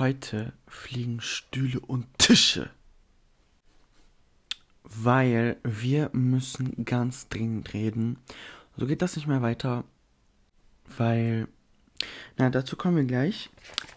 [0.00, 2.68] Heute fliegen Stühle und Tische.
[4.82, 8.18] Weil wir müssen ganz dringend reden.
[8.76, 9.84] So geht das nicht mehr weiter.
[10.96, 11.46] Weil.
[12.36, 13.50] Na, dazu kommen wir gleich.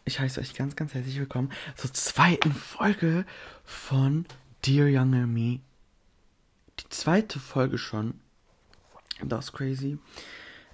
[0.05, 3.26] Ich heiße euch ganz, ganz herzlich willkommen zur zweiten Folge
[3.64, 4.28] von
[4.68, 5.62] Dear Younger Me.
[6.79, 8.20] Die zweite Folge schon.
[9.24, 9.98] Das ist crazy.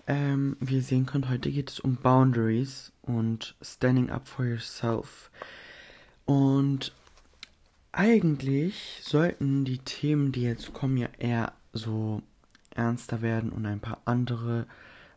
[0.05, 5.31] Ähm, wie ihr sehen könnt, heute geht es um Boundaries und Standing Up for Yourself.
[6.25, 6.93] Und
[7.93, 12.21] eigentlich sollten die Themen, die jetzt kommen, ja eher so
[12.71, 14.65] ernster werden und ein paar andere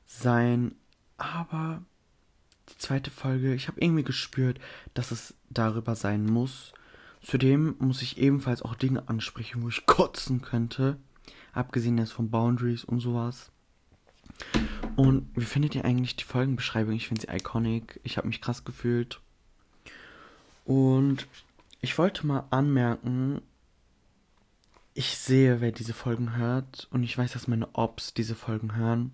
[0.06, 0.74] sein.
[1.16, 1.82] Aber
[2.68, 4.60] die zweite Folge, ich habe irgendwie gespürt,
[4.94, 6.72] dass es darüber sein muss.
[7.22, 10.96] Zudem muss ich ebenfalls auch Dinge ansprechen, wo ich kotzen könnte.
[11.52, 13.50] Abgesehen jetzt von Boundaries und sowas.
[14.96, 16.94] Und wie findet ihr eigentlich die Folgenbeschreibung?
[16.94, 18.00] Ich finde sie iconic.
[18.02, 19.20] Ich habe mich krass gefühlt.
[20.64, 21.28] Und
[21.80, 23.42] ich wollte mal anmerken,
[24.94, 26.88] ich sehe, wer diese Folgen hört.
[26.90, 29.12] Und ich weiß, dass meine Ops diese Folgen hören.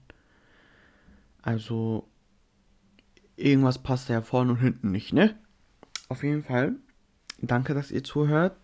[1.42, 2.08] Also,
[3.36, 5.36] irgendwas passt ja vorne und hinten nicht, ne?
[6.08, 6.76] Auf jeden Fall,
[7.38, 8.56] danke, dass ihr zuhört.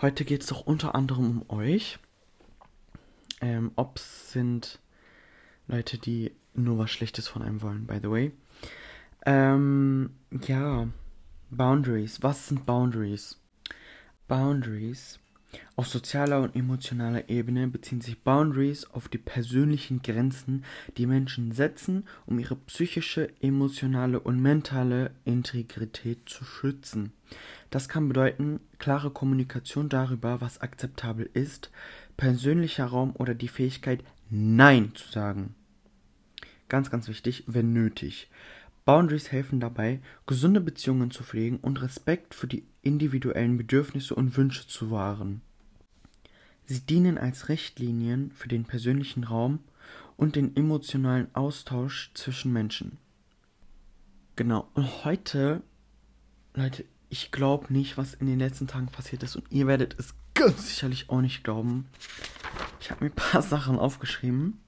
[0.00, 1.98] Heute geht es doch unter anderem um euch.
[3.40, 4.80] Ähm, Ops sind
[5.68, 8.32] Leute, die nur was Schlechtes von einem wollen, by the way.
[9.24, 10.10] Ähm,
[10.46, 10.88] ja,
[11.50, 12.22] Boundaries.
[12.22, 13.38] Was sind Boundaries?
[14.26, 15.18] Boundaries.
[15.76, 20.64] Auf sozialer und emotionaler Ebene beziehen sich Boundaries auf die persönlichen Grenzen,
[20.98, 27.12] die Menschen setzen, um ihre psychische, emotionale und mentale Integrität zu schützen.
[27.70, 31.70] Das kann bedeuten klare Kommunikation darüber, was akzeptabel ist,
[32.16, 35.54] persönlicher Raum oder die Fähigkeit, Nein zu sagen.
[36.68, 38.30] Ganz, ganz wichtig, wenn nötig.
[38.84, 44.66] Boundaries helfen dabei, gesunde Beziehungen zu pflegen und Respekt für die individuellen Bedürfnisse und Wünsche
[44.66, 45.42] zu wahren.
[46.64, 49.60] Sie dienen als Richtlinien für den persönlichen Raum
[50.16, 52.98] und den emotionalen Austausch zwischen Menschen.
[54.36, 55.62] Genau, und heute,
[56.54, 60.14] Leute, ich glaube nicht, was in den letzten Tagen passiert ist und ihr werdet es
[60.34, 61.86] ganz sicherlich auch nicht glauben.
[62.80, 64.60] Ich habe mir ein paar Sachen aufgeschrieben.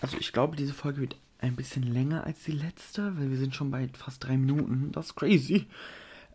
[0.00, 3.54] Also ich glaube, diese Folge wird ein bisschen länger als die letzte, weil wir sind
[3.54, 4.92] schon bei fast drei Minuten.
[4.92, 5.66] Das ist crazy.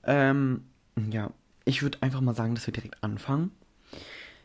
[0.04, 0.66] Ähm,
[1.10, 1.32] ja,
[1.66, 3.52] ich würde einfach mal sagen, dass wir direkt anfangen.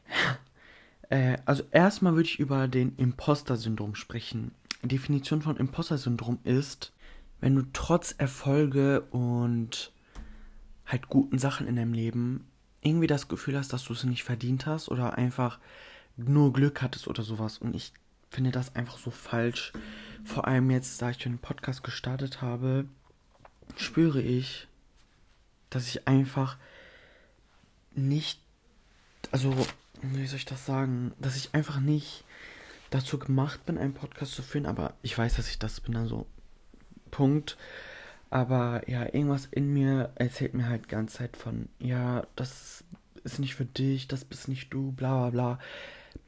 [1.09, 4.53] äh, also erstmal würde ich über den Imposter-Syndrom sprechen.
[4.83, 6.93] Die Definition von Imposter-Syndrom ist,
[7.41, 9.93] wenn du trotz Erfolge und
[10.87, 12.47] halt guten Sachen in deinem Leben
[12.81, 15.59] irgendwie das Gefühl hast, dass du es nicht verdient hast oder einfach
[16.17, 17.59] nur Glück hattest oder sowas.
[17.59, 17.93] Und ich
[18.37, 19.73] finde das einfach so falsch.
[20.23, 22.85] Vor allem jetzt, da ich den Podcast gestartet habe,
[23.77, 24.69] spüre ich,
[25.71, 26.59] dass ich einfach
[27.95, 28.39] nicht,
[29.31, 29.57] also,
[30.03, 32.25] wie soll ich das sagen, dass ich einfach nicht
[32.91, 36.27] dazu gemacht bin, einen Podcast zu führen, aber ich weiß, dass ich das bin, also
[37.11, 37.57] Punkt.
[38.29, 42.85] Aber ja, irgendwas in mir erzählt mir halt die ganze Zeit von, ja, das
[43.25, 45.59] ist nicht für dich, das bist nicht du, bla bla bla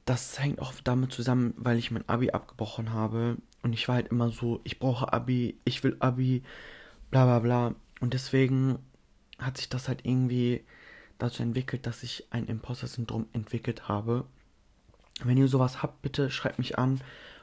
[0.04, 3.36] das hängt auch damit zusammen, weil ich mein Abi abgebrochen habe.
[3.62, 6.42] Und ich war halt immer so, ich brauche Abi, ich will Abi,
[7.10, 7.74] bla bla bla.
[8.00, 8.78] Und deswegen
[9.38, 10.64] hat sich das halt irgendwie
[11.18, 14.24] dazu entwickelt, dass ich ein Imposter-Syndrom entwickelt habe.
[15.22, 17.00] Wenn ihr sowas habt, bitte schreibt mich an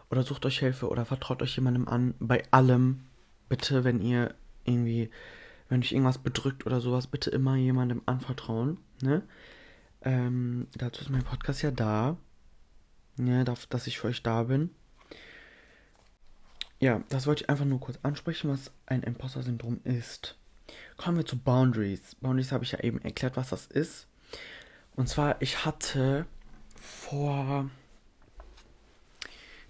[0.09, 2.13] oder sucht euch Hilfe oder vertraut euch jemandem an.
[2.19, 3.01] Bei allem,
[3.49, 4.33] bitte, wenn ihr
[4.63, 5.09] irgendwie,
[5.67, 8.77] wenn euch irgendwas bedrückt oder sowas, bitte immer jemandem anvertrauen.
[9.01, 9.23] Ne?
[10.01, 12.17] Ähm, dazu ist mein Podcast ja da.
[13.17, 14.69] Ja, dass ich für euch da bin.
[16.79, 20.37] Ja, das wollte ich einfach nur kurz ansprechen, was ein Imposter-Syndrom ist.
[20.97, 22.15] Kommen wir zu Boundaries.
[22.15, 24.07] Boundaries habe ich ja eben erklärt, was das ist.
[24.95, 26.25] Und zwar, ich hatte
[26.75, 27.69] vor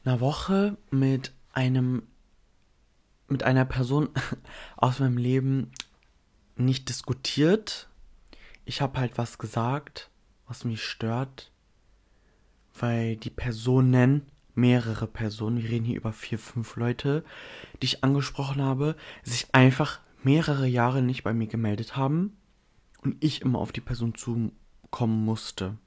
[0.04, 2.04] einer Woche mit einem
[3.28, 4.10] mit einer Person
[4.78, 5.72] aus meinem Leben
[6.56, 7.90] nicht diskutiert.
[8.66, 10.10] Ich habe halt was gesagt,
[10.48, 11.52] was mich stört
[12.80, 14.24] weil die Personen,
[14.54, 17.24] mehrere Personen, wir reden hier über vier, fünf Leute,
[17.82, 22.36] die ich angesprochen habe, sich einfach mehrere Jahre nicht bei mir gemeldet haben
[23.04, 25.78] und ich immer auf die Person zukommen musste.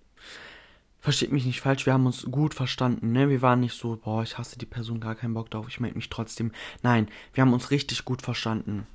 [1.00, 3.28] Versteht mich nicht falsch, wir haben uns gut verstanden, ne?
[3.28, 5.96] Wir waren nicht so, boah, ich hasse die Person, gar keinen Bock drauf, ich melde
[5.96, 6.52] mich trotzdem.
[6.82, 8.86] Nein, wir haben uns richtig gut verstanden.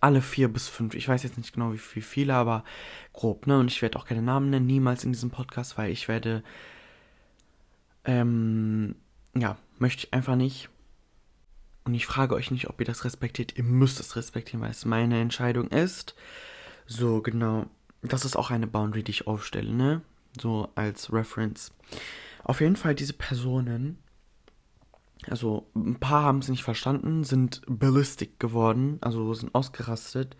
[0.00, 2.64] Alle vier bis fünf, ich weiß jetzt nicht genau wie viele, aber
[3.12, 3.58] grob, ne?
[3.58, 6.42] Und ich werde auch keine Namen nennen, niemals in diesem Podcast, weil ich werde
[8.04, 8.96] ähm,
[9.36, 10.68] ja, möchte ich einfach nicht.
[11.84, 13.56] Und ich frage euch nicht, ob ihr das respektiert.
[13.56, 16.14] Ihr müsst es respektieren, weil es meine Entscheidung ist.
[16.86, 17.66] So, genau.
[18.02, 20.02] Das ist auch eine Boundary, die ich aufstelle, ne?
[20.40, 21.72] So als Reference.
[22.42, 23.98] Auf jeden Fall diese Personen,
[25.28, 30.36] also ein paar haben es nicht verstanden, sind ballistic geworden, also sind ausgerastet.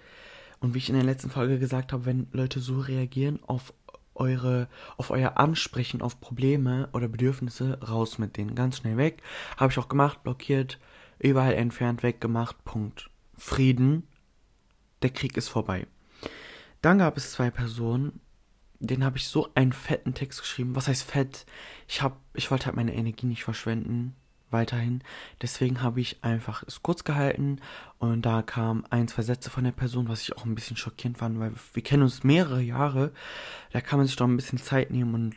[0.61, 3.73] Und wie ich in der letzten Folge gesagt habe, wenn Leute so reagieren auf
[4.15, 9.23] eure, auf euer Ansprechen auf Probleme oder Bedürfnisse, raus mit denen, ganz schnell weg.
[9.57, 10.79] Habe ich auch gemacht, blockiert,
[11.19, 13.11] überall entfernt, weggemacht, Punkt.
[13.37, 14.07] Frieden,
[15.03, 15.87] der Krieg ist vorbei.
[16.83, 18.21] Dann gab es zwei Personen,
[18.79, 20.77] den habe ich so einen fetten Text geschrieben.
[20.77, 21.47] Was heißt fett?
[21.89, 24.15] Ich habe, ich wollte halt meine Energie nicht verschwenden
[24.55, 25.03] weiterhin.
[25.43, 27.61] Deswegen habe ich einfach es kurz gehalten
[27.99, 31.19] und da kam ein, zwei Sätze von der Person, was ich auch ein bisschen schockierend
[31.19, 33.13] fand, weil wir kennen uns mehrere Jahre.
[33.73, 35.37] Da kann man sich doch ein bisschen Zeit nehmen und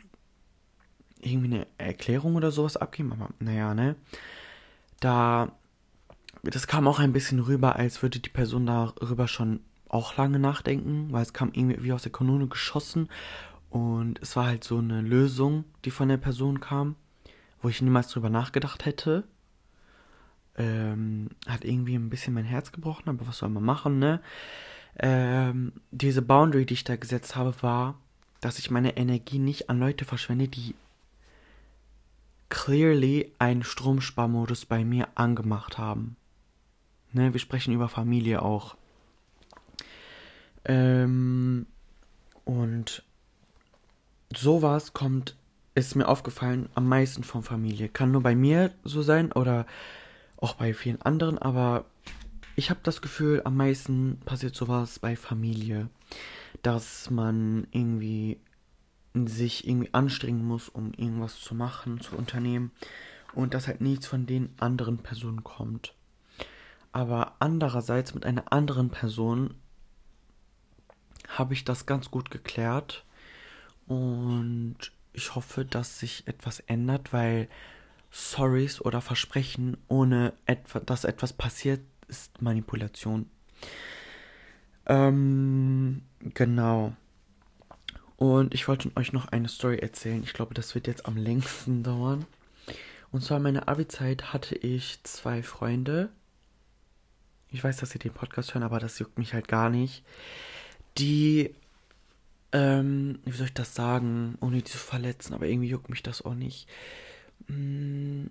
[1.20, 3.96] irgendwie eine Erklärung oder sowas abgeben, aber naja, ne?
[5.00, 5.52] Da,
[6.42, 11.08] das kam auch ein bisschen rüber, als würde die Person darüber schon auch lange nachdenken,
[11.10, 13.08] weil es kam irgendwie wie aus der Kanone geschossen
[13.70, 16.96] und es war halt so eine Lösung, die von der Person kam,
[17.62, 19.24] wo ich niemals drüber nachgedacht hätte.
[20.56, 24.20] Ähm, hat irgendwie ein bisschen mein Herz gebrochen, aber was soll man machen, ne?
[24.98, 27.94] Ähm, diese Boundary, die ich da gesetzt habe, war,
[28.40, 30.74] dass ich meine Energie nicht an Leute verschwende, die
[32.48, 36.16] clearly einen Stromsparmodus bei mir angemacht haben.
[37.12, 38.76] Ne, wir sprechen über Familie auch.
[40.64, 41.66] Ähm,
[42.44, 43.02] und
[44.34, 45.36] sowas kommt,
[45.78, 47.88] ist mir aufgefallen, am meisten von Familie.
[47.88, 49.66] Kann nur bei mir so sein oder
[50.36, 51.84] auch bei vielen anderen, aber
[52.56, 55.88] ich habe das Gefühl, am meisten passiert sowas bei Familie,
[56.62, 58.40] dass man irgendwie
[59.14, 62.72] sich irgendwie anstrengen muss, um irgendwas zu machen, zu unternehmen
[63.34, 65.94] und dass halt nichts von den anderen Personen kommt.
[66.92, 69.54] Aber andererseits mit einer anderen Person
[71.28, 73.04] habe ich das ganz gut geklärt
[73.86, 77.48] und ich hoffe, dass sich etwas ändert, weil
[78.10, 83.28] Sorries oder Versprechen ohne etwa, dass etwas passiert, ist Manipulation.
[84.86, 86.94] Ähm, genau.
[88.16, 90.22] Und ich wollte euch noch eine Story erzählen.
[90.24, 92.24] Ich glaube, das wird jetzt am längsten dauern.
[93.12, 96.10] Und zwar in meiner Abi-Zeit hatte ich zwei Freunde.
[97.50, 100.04] Ich weiß, dass sie den Podcast hören, aber das juckt mich halt gar nicht
[100.98, 101.54] die,
[102.52, 106.22] ähm, wie soll ich das sagen, ohne die zu verletzen, aber irgendwie juckt mich das
[106.22, 106.68] auch nicht.
[107.46, 108.26] Mm,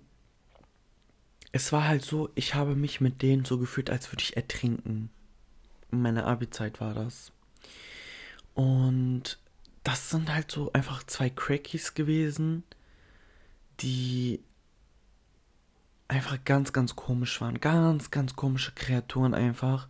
[1.52, 5.10] es war halt so, ich habe mich mit denen so gefühlt, als würde ich ertrinken.
[5.90, 7.32] In meiner Abi-Zeit war das.
[8.54, 9.38] Und
[9.84, 12.64] das sind halt so einfach zwei Crackies gewesen,
[13.80, 14.40] die
[16.08, 17.60] einfach ganz, ganz komisch waren.
[17.60, 19.88] Ganz, ganz komische Kreaturen einfach.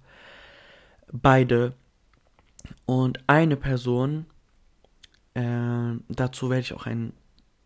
[1.11, 1.75] Beide.
[2.87, 4.27] Und eine Person,
[5.35, 7.13] äh, dazu werde ich auch eine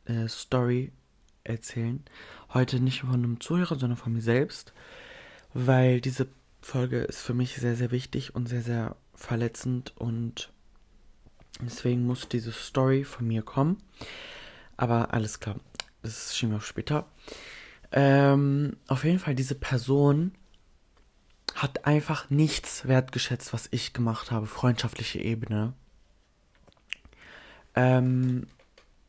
[0.05, 0.93] äh, Story
[1.45, 2.03] erzählen.
[2.53, 4.73] Heute nicht von einem Zuhörer, sondern von mir selbst,
[5.55, 6.29] weil diese
[6.61, 10.51] Folge ist für mich sehr, sehr wichtig und sehr, sehr verletzend und
[11.61, 13.79] deswegen muss diese Story von mir kommen.
[14.77, 15.57] Aber alles klar,
[16.03, 17.07] das schieben wir auf später.
[17.91, 20.33] Ähm, auf jeden Fall, diese Person
[21.63, 25.75] hat einfach nichts wertgeschätzt, was ich gemacht habe, freundschaftliche Ebene.
[27.77, 28.49] Ähm,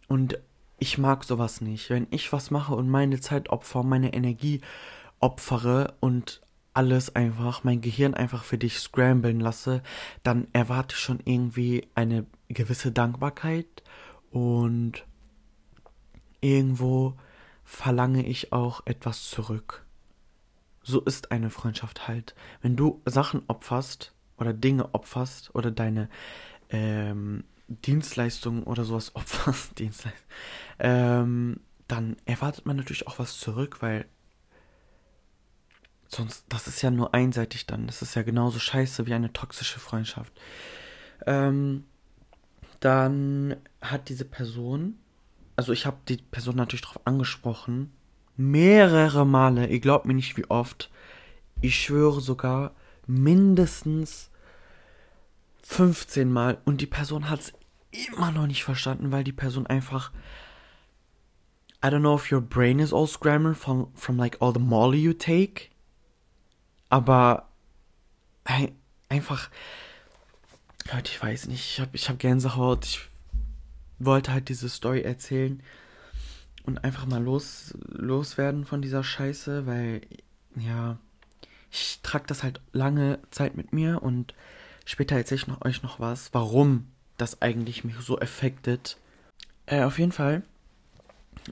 [0.08, 0.38] und
[0.78, 1.90] ich mag sowas nicht.
[1.90, 4.62] Wenn ich was mache und meine Zeit opfere, meine Energie
[5.20, 6.42] opfere und
[6.76, 9.82] alles einfach, mein Gehirn einfach für dich scramblen lasse,
[10.22, 13.84] dann erwarte ich schon irgendwie eine gewisse Dankbarkeit
[14.30, 15.06] und
[16.42, 17.16] irgendwo
[17.64, 19.83] verlange ich auch etwas zurück
[20.84, 22.36] so ist eine Freundschaft halt.
[22.62, 26.10] Wenn du Sachen opferst oder Dinge opferst oder deine
[26.70, 30.28] ähm, Dienstleistungen oder sowas opferst, Dienstleistung,
[30.80, 34.06] ähm, dann erwartet man natürlich auch was zurück, weil
[36.08, 37.88] sonst, das ist ja nur einseitig dann.
[37.88, 40.34] Das ist ja genauso scheiße wie eine toxische Freundschaft.
[41.26, 41.86] Ähm,
[42.80, 45.00] dann hat diese Person,
[45.56, 47.92] also ich habe die Person natürlich darauf angesprochen,
[48.36, 50.90] mehrere Male, ihr glaubt mir nicht wie oft,
[51.62, 52.72] ich schwöre sogar
[53.08, 54.30] mindestens
[55.64, 57.54] 15 Mal und die Person hat es
[57.92, 60.12] immer noch nicht verstanden, weil die Person einfach
[61.84, 65.00] I don't know if your brain is all scrambled from, from like all the molly
[65.00, 65.70] you take.
[66.90, 67.50] Aber
[68.46, 68.74] ein,
[69.10, 69.50] einfach,
[70.90, 72.86] Leute, ich weiß nicht, ich habe ich hab Gänsehaut.
[72.86, 73.02] Ich
[74.00, 75.62] wollte halt diese Story erzählen
[76.66, 80.02] und einfach mal los, loswerden von dieser Scheiße, weil
[80.56, 80.98] ja,
[81.72, 84.34] ich trage das halt lange Zeit mit mir und
[84.86, 88.98] später erzähle ich noch, euch noch was, warum das eigentlich mich so affected.
[89.66, 90.44] Äh, auf jeden Fall.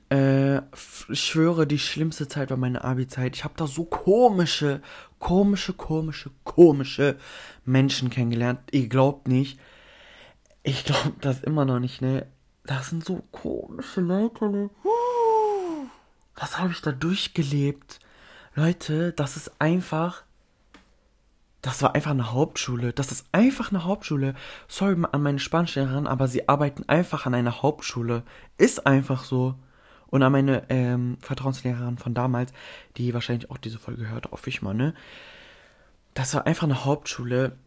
[0.10, 0.60] Äh,
[1.10, 3.36] ich schwöre, die schlimmste Zeit war meine Abi-Zeit.
[3.36, 4.82] Ich habe da so komische,
[5.20, 7.18] komische, komische, komische
[7.65, 8.60] Menschen kennengelernt.
[8.72, 9.60] Ihr glaubt nicht.
[10.63, 12.27] Ich glaube das immer noch nicht, ne?
[12.72, 14.70] Das sind so komische Leute, ne?
[16.36, 18.00] Was habe ich da durchgelebt?
[18.56, 20.24] Leute, das ist einfach.
[21.62, 22.94] Das war einfach eine Hauptschule.
[22.94, 24.36] Das ist einfach eine Hauptschule.
[24.70, 28.24] Sorry an meine Spanischlehrerin, aber sie arbeiten einfach an einer Hauptschule.
[28.58, 29.56] Ist einfach so.
[30.08, 32.54] Und an meine ähm, Vertrauenslehrerin von damals,
[32.96, 34.94] die wahrscheinlich auch diese Folge hört, hoffe ich mal, ne?
[36.13, 37.58] Das war einfach eine Hauptschule.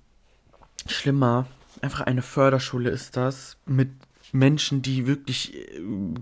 [0.87, 1.45] Schlimmer.
[1.83, 3.59] Einfach eine Förderschule ist das.
[3.67, 3.91] Mit
[4.35, 5.81] Menschen, die wirklich äh,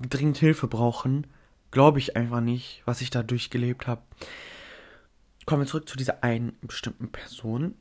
[0.09, 1.27] dringend Hilfe brauchen.
[1.71, 4.03] Glaube ich einfach nicht, was ich da durchgelebt habe.
[5.47, 7.75] Kommen wir zurück zu dieser einen bestimmten Person.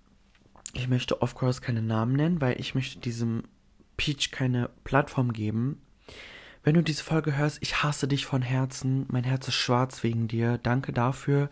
[0.74, 3.44] Ich möchte of course keine Namen nennen, weil ich möchte diesem
[3.98, 5.82] Peach keine Plattform geben.
[6.64, 9.06] Wenn du diese Folge hörst, ich hasse dich von Herzen.
[9.10, 10.60] Mein Herz ist schwarz wegen dir.
[10.60, 11.50] Danke dafür.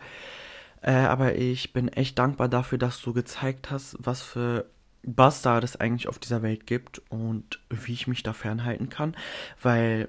[0.80, 4.70] Äh, aber ich bin echt dankbar dafür, dass du gezeigt hast, was für
[5.02, 9.16] Bastard es eigentlich auf dieser Welt gibt und wie ich mich da fernhalten kann,
[9.62, 10.08] weil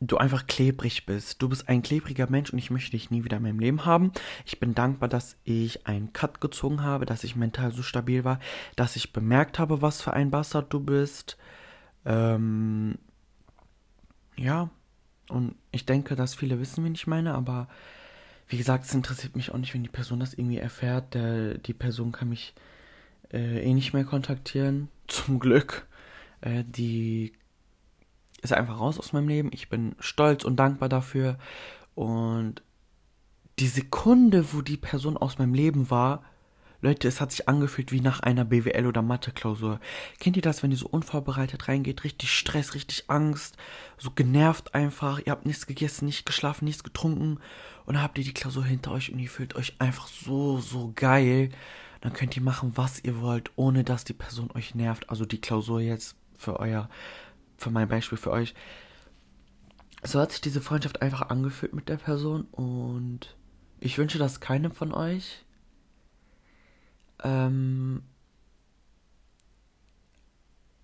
[0.00, 1.40] du einfach klebrig bist.
[1.40, 4.12] Du bist ein klebriger Mensch und ich möchte dich nie wieder in meinem Leben haben.
[4.44, 8.38] Ich bin dankbar, dass ich einen Cut gezogen habe, dass ich mental so stabil war,
[8.76, 11.38] dass ich bemerkt habe, was für ein Bastard du bist.
[12.04, 12.98] Ähm,
[14.36, 14.68] ja,
[15.30, 17.68] und ich denke, dass viele wissen, wen ich meine, aber
[18.48, 21.14] wie gesagt, es interessiert mich auch nicht, wenn die Person das irgendwie erfährt.
[21.14, 22.54] Der, die Person kann mich
[23.32, 24.88] äh, eh nicht mehr kontaktieren.
[25.06, 25.86] Zum Glück.
[26.40, 27.32] Äh, die
[28.42, 29.50] ist einfach raus aus meinem Leben.
[29.52, 31.38] Ich bin stolz und dankbar dafür.
[31.94, 32.62] Und
[33.58, 36.22] die Sekunde, wo die Person aus meinem Leben war,
[36.82, 39.80] Leute, es hat sich angefühlt wie nach einer BWL- oder Mathe-Klausur.
[40.20, 42.04] Kennt ihr das, wenn ihr so unvorbereitet reingeht?
[42.04, 43.56] Richtig Stress, richtig Angst,
[43.96, 45.20] so genervt einfach.
[45.24, 47.40] Ihr habt nichts gegessen, nicht geschlafen, nichts getrunken.
[47.86, 50.92] Und dann habt ihr die Klausur hinter euch und ihr fühlt euch einfach so, so
[50.94, 51.48] geil.
[52.00, 55.08] Dann könnt ihr machen, was ihr wollt, ohne dass die Person euch nervt.
[55.10, 56.88] Also die Klausur jetzt für euer
[57.56, 58.54] für mein Beispiel für euch.
[60.02, 63.34] So hat sich diese Freundschaft einfach angefühlt mit der Person und
[63.80, 65.44] ich wünsche das keinem von euch.
[67.24, 68.02] Ähm,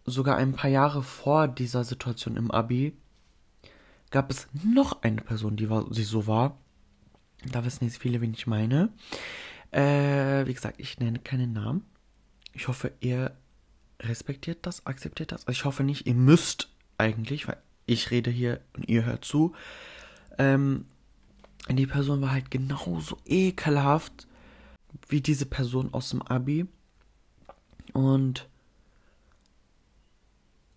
[0.04, 2.96] sogar ein paar Jahre vor dieser Situation im Abi
[4.10, 6.58] gab es noch eine Person, die war, sie so war.
[7.50, 8.90] Da wissen jetzt viele, wen ich meine.
[9.72, 11.84] Äh, wie gesagt, ich nenne keinen Namen.
[12.52, 13.32] Ich hoffe, ihr
[14.00, 15.46] respektiert das, akzeptiert das.
[15.46, 19.54] Also ich hoffe nicht, ihr müsst eigentlich, weil ich rede hier und ihr hört zu.
[20.38, 20.86] Ähm,
[21.68, 24.26] die Person war halt genauso ekelhaft
[25.08, 26.66] wie diese Person aus dem Abi.
[27.92, 28.48] Und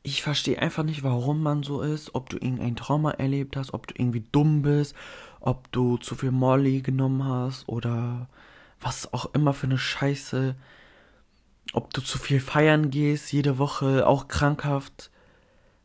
[0.03, 3.87] ich verstehe einfach nicht, warum man so ist, ob du irgendein Trauma erlebt hast, ob
[3.87, 4.95] du irgendwie dumm bist,
[5.39, 8.29] ob du zu viel Molly genommen hast oder
[8.79, 10.55] was auch immer für eine Scheiße
[11.73, 15.11] ob du zu viel feiern gehst, jede Woche, auch krankhaft.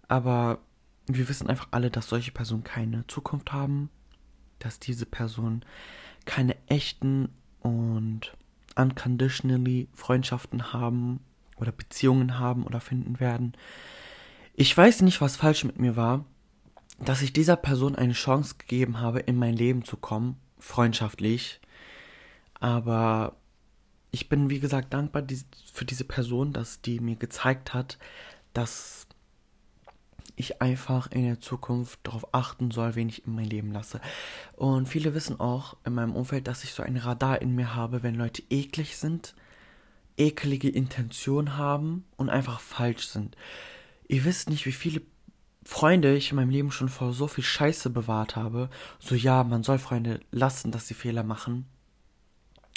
[0.09, 0.59] Aber
[1.07, 3.91] wir wissen einfach alle, dass solche Personen keine Zukunft haben,
[4.59, 5.65] dass diese Personen
[6.27, 7.31] keine echten
[7.61, 8.37] und
[8.77, 11.21] unconditionally Freundschaften haben
[11.57, 13.55] oder Beziehungen haben oder finden werden.
[14.55, 16.25] Ich weiß nicht, was falsch mit mir war,
[16.99, 21.60] dass ich dieser Person eine Chance gegeben habe, in mein Leben zu kommen, freundschaftlich.
[22.61, 23.37] Aber
[24.11, 25.25] ich bin, wie gesagt, dankbar
[25.73, 27.99] für diese Person, dass die mir gezeigt hat,
[28.53, 29.07] dass
[30.37, 34.01] ich einfach in der Zukunft darauf achten soll, wen ich in mein Leben lasse.
[34.57, 38.03] Und viele wissen auch in meinem Umfeld, dass ich so ein Radar in mir habe,
[38.03, 39.35] wenn Leute eklig sind,
[40.17, 43.37] ekelige Intentionen haben und einfach falsch sind.
[44.09, 45.03] Ihr wisst nicht, wie viele
[45.63, 48.71] Freunde ich in meinem Leben schon vor so viel Scheiße bewahrt habe.
[48.99, 51.67] So ja, man soll Freunde lassen, dass sie Fehler machen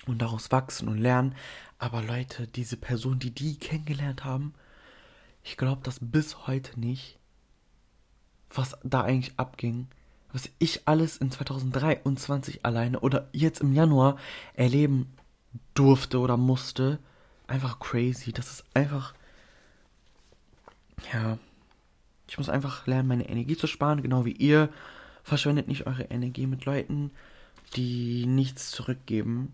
[0.07, 1.35] und daraus wachsen und lernen.
[1.79, 4.53] Aber Leute, diese Person, die die kennengelernt haben,
[5.43, 7.17] ich glaube das bis heute nicht,
[8.49, 9.87] was da eigentlich abging,
[10.31, 14.17] was ich alles in 2023 alleine oder jetzt im Januar
[14.53, 15.13] erleben
[15.73, 16.99] durfte oder musste.
[17.47, 18.31] Einfach crazy.
[18.31, 19.13] Das ist einfach.
[21.13, 21.37] Ja.
[22.27, 24.69] Ich muss einfach lernen, meine Energie zu sparen, genau wie ihr.
[25.23, 27.11] Verschwendet nicht eure Energie mit Leuten,
[27.75, 29.53] die nichts zurückgeben.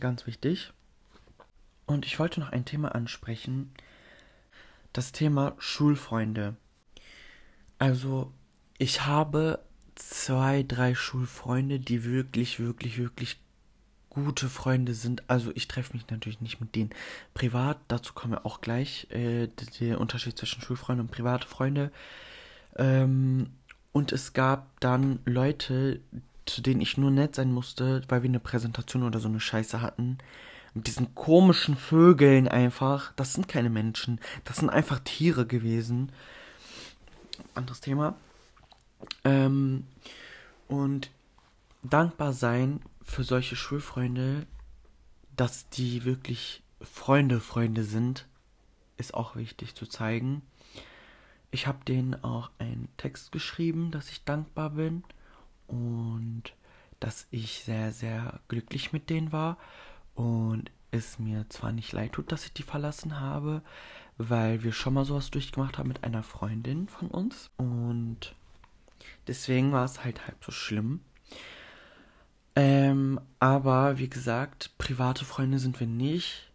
[0.00, 0.72] Ganz wichtig.
[1.86, 3.72] Und ich wollte noch ein Thema ansprechen.
[4.92, 6.56] Das Thema Schulfreunde.
[7.78, 8.32] Also,
[8.78, 9.60] ich habe
[9.94, 13.38] zwei, drei Schulfreunde, die wirklich, wirklich, wirklich
[14.08, 15.22] gute Freunde sind.
[15.30, 16.90] Also ich treffe mich natürlich nicht mit denen
[17.32, 17.78] privat.
[17.88, 19.06] Dazu kommen wir auch gleich.
[19.10, 21.92] Äh, der Unterschied zwischen Schulfreunde und private Freunde.
[22.76, 23.50] Ähm,
[23.92, 26.00] und es gab dann Leute,
[26.54, 29.80] zu denen ich nur nett sein musste, weil wir eine Präsentation oder so eine Scheiße
[29.80, 30.18] hatten.
[30.74, 33.12] Mit diesen komischen Vögeln einfach.
[33.16, 34.20] Das sind keine Menschen.
[34.44, 36.12] Das sind einfach Tiere gewesen.
[37.54, 38.16] Anderes Thema.
[39.24, 39.86] Ähm,
[40.68, 41.10] und
[41.82, 44.46] dankbar sein für solche Schulfreunde,
[45.36, 48.26] dass die wirklich Freunde, Freunde sind,
[48.96, 50.42] ist auch wichtig zu zeigen.
[51.50, 55.02] Ich habe denen auch einen Text geschrieben, dass ich dankbar bin
[55.70, 56.42] und
[57.00, 59.56] dass ich sehr, sehr glücklich mit denen war
[60.14, 63.62] und es mir zwar nicht leid tut, dass ich die verlassen habe,
[64.18, 68.34] weil wir schon mal sowas durchgemacht haben mit einer Freundin von uns und
[69.26, 71.00] deswegen war es halt halb so schlimm.
[72.56, 76.50] Ähm, aber wie gesagt, private Freunde sind wir nicht,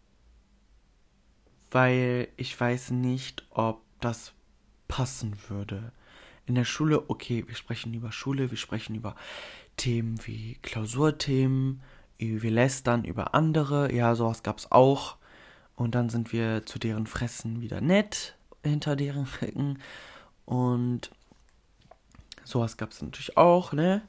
[1.71, 4.33] weil ich weiß nicht, ob das
[4.87, 5.91] passen würde.
[6.45, 9.15] In der Schule, okay, wir sprechen über Schule, wir sprechen über
[9.77, 11.81] Themen wie Klausurthemen,
[12.17, 15.17] wir lästern über andere, ja, sowas gab's auch.
[15.75, 19.79] Und dann sind wir zu deren Fressen wieder nett hinter deren Rücken.
[20.45, 21.11] Und
[22.43, 24.01] sowas gab's natürlich auch, ne?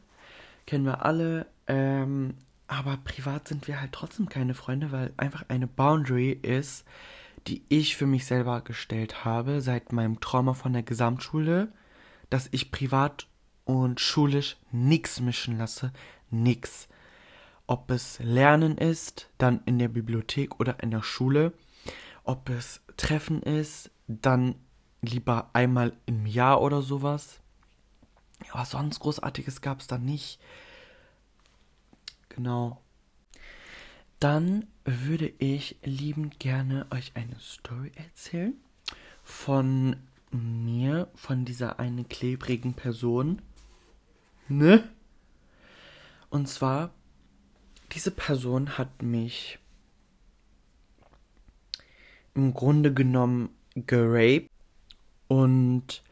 [0.66, 1.47] Kennen wir alle.
[1.66, 2.35] Ähm,
[2.69, 6.85] aber privat sind wir halt trotzdem keine Freunde, weil einfach eine Boundary ist,
[7.47, 11.69] die ich für mich selber gestellt habe seit meinem Trauma von der Gesamtschule,
[12.30, 13.26] dass ich privat
[13.64, 15.92] und schulisch nichts mischen lasse,
[16.30, 16.88] nix.
[17.66, 21.52] Ob es Lernen ist, dann in der Bibliothek oder in der Schule,
[22.25, 24.54] ob es Treffen ist, dann
[25.00, 27.40] lieber einmal im Jahr oder sowas.
[28.52, 30.40] Was sonst Großartiges gab es da nicht.
[32.28, 32.80] Genau.
[34.21, 38.54] Dann würde ich liebend gerne euch eine Story erzählen
[39.25, 39.97] von
[40.30, 43.43] mir, von dieser eine klebrigen Person.
[44.49, 44.89] Ne?
[46.30, 46.91] Und zwar,
[47.93, 49.58] diese Person hat mich
[52.34, 54.50] im Grunde genommen geraped.
[55.28, 56.02] Und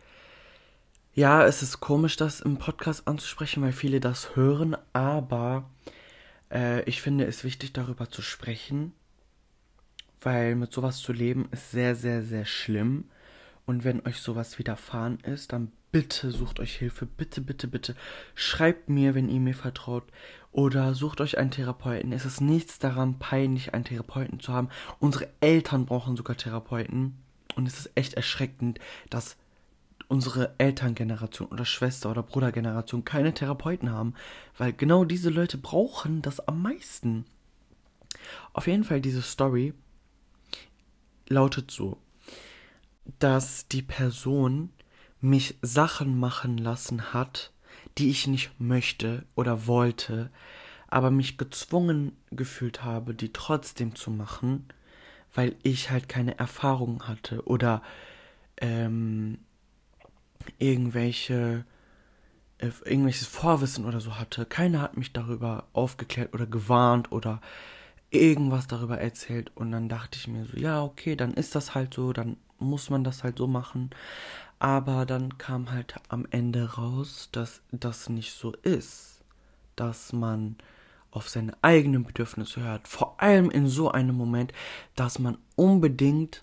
[1.15, 5.71] ja, es ist komisch, das im Podcast anzusprechen, weil viele das hören, aber
[6.51, 8.93] äh, ich finde es wichtig, darüber zu sprechen,
[10.21, 13.05] weil mit sowas zu leben ist sehr, sehr, sehr schlimm.
[13.67, 17.07] Und wenn euch sowas widerfahren ist, dann bitte sucht euch Hilfe.
[17.07, 17.95] Bitte, bitte, bitte.
[18.35, 20.05] Schreibt mir, wenn ihr mir vertraut.
[20.53, 22.13] Oder sucht euch einen Therapeuten.
[22.13, 24.69] Es ist nichts daran peinlich, einen Therapeuten zu haben.
[25.01, 27.17] Unsere Eltern brauchen sogar Therapeuten.
[27.57, 28.79] Und es ist echt erschreckend,
[29.11, 29.37] dass
[30.09, 34.15] unsere Elterngeneration oder Schwester- oder Brudergeneration keine Therapeuten haben,
[34.59, 37.25] weil genau diese Leute brauchen das am meisten.
[38.53, 39.75] Auf jeden Fall diese Story
[41.29, 41.97] lautet so,
[43.19, 44.71] dass die Person
[45.21, 47.53] mich Sachen machen lassen hat,
[47.99, 50.31] die ich nicht möchte oder wollte,
[50.89, 54.67] aber mich gezwungen gefühlt habe, die trotzdem zu machen,
[55.35, 57.83] weil ich halt keine Erfahrung hatte oder
[58.59, 59.39] ähm,
[60.59, 61.65] irgendwelche
[62.59, 64.47] äh, irgendwelches Vorwissen oder so hatte.
[64.47, 67.41] Keiner hat mich darüber aufgeklärt oder gewarnt oder
[68.11, 71.95] irgendwas darüber erzählt und dann dachte ich mir so, ja, okay, dann ist das halt
[71.95, 73.91] so, dann muss man das halt so machen.
[74.59, 79.23] Aber dann kam halt am Ende raus, dass das nicht so ist,
[79.77, 80.57] dass man
[81.11, 82.89] auf seine eigenen Bedürfnisse hört.
[82.89, 84.53] Vor allem in so einem Moment,
[84.97, 86.43] dass man unbedingt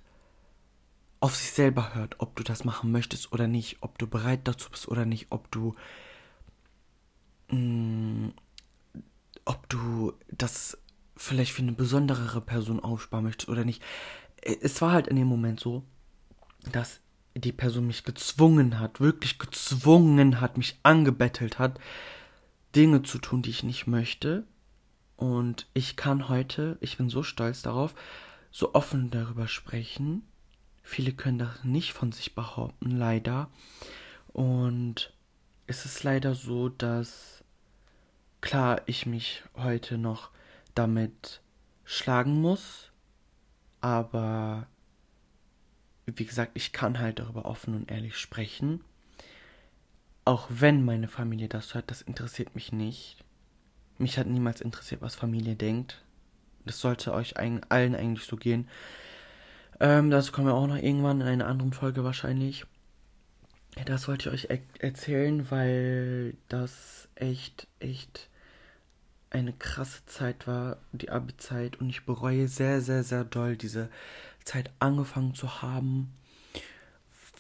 [1.20, 4.70] auf sich selber hört, ob du das machen möchtest oder nicht, ob du bereit dazu
[4.70, 5.76] bist oder nicht, ob du
[7.50, 8.34] mh, mm,
[9.46, 10.78] ob du das
[11.18, 13.84] vielleicht für eine besonderere Person aufsparen möchtest oder nicht.
[14.42, 15.84] Es war halt in dem Moment so,
[16.72, 17.00] dass
[17.36, 21.80] die Person mich gezwungen hat, wirklich gezwungen hat, mich angebettelt hat,
[22.76, 24.44] Dinge zu tun, die ich nicht möchte.
[25.16, 27.94] Und ich kann heute, ich bin so stolz darauf,
[28.52, 30.24] so offen darüber sprechen
[30.84, 33.50] Viele können das nicht von sich behaupten, leider.
[34.28, 35.14] Und
[35.68, 37.44] es ist leider so, dass
[38.42, 40.32] klar ich mich heute noch
[40.76, 41.42] damit
[41.86, 42.92] schlagen muss,
[43.80, 44.68] aber
[46.06, 48.84] wie gesagt, ich kann halt darüber offen und ehrlich sprechen.
[50.26, 53.18] Auch wenn meine Familie das hört, das interessiert mich nicht.
[53.98, 56.04] Mich hat niemals interessiert, was Familie denkt.
[56.66, 58.68] Das sollte euch allen eigentlich so gehen.
[59.80, 62.66] Ähm, dazu kommen wir auch noch irgendwann in einer anderen Folge wahrscheinlich.
[63.86, 68.30] Das wollte ich euch e erzählen, weil das echt, echt
[69.30, 73.90] eine krasse Zeit war, die Abi-Zeit, und ich bereue sehr, sehr, sehr doll, diese
[74.46, 76.14] Zeit angefangen zu haben,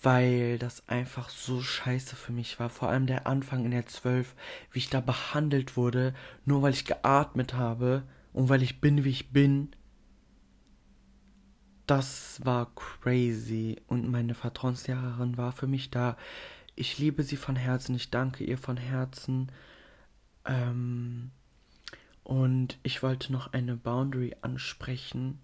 [0.02, 2.70] weil das einfach so scheiße für mich war.
[2.70, 4.36] Vor allem der Anfang in der 12,
[4.72, 6.14] wie ich da behandelt wurde,
[6.46, 9.72] nur weil ich geatmet habe und weil ich bin, wie ich bin.
[11.86, 16.18] Das war crazy und meine Vertrauenslehrerin war für mich da.
[16.76, 19.52] Ich liebe sie von Herzen, ich danke ihr von Herzen.
[20.46, 21.32] Ähm,
[22.24, 25.40] und ich wollte noch eine Boundary ansprechen.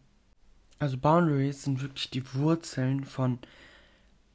[0.79, 3.39] Also Boundaries sind wirklich die Wurzeln von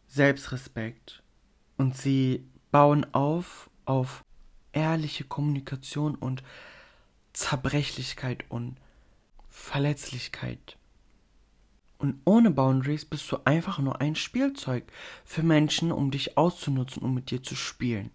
[0.09, 1.23] Selbstrespekt.
[1.77, 4.25] Und sie bauen auf auf
[4.73, 6.43] ehrliche Kommunikation und
[7.33, 8.77] Zerbrechlichkeit und
[9.49, 10.77] Verletzlichkeit.
[11.99, 14.85] Und ohne Boundaries bist du einfach nur ein Spielzeug
[15.25, 18.11] für Menschen, um dich auszunutzen, um mit dir zu spielen.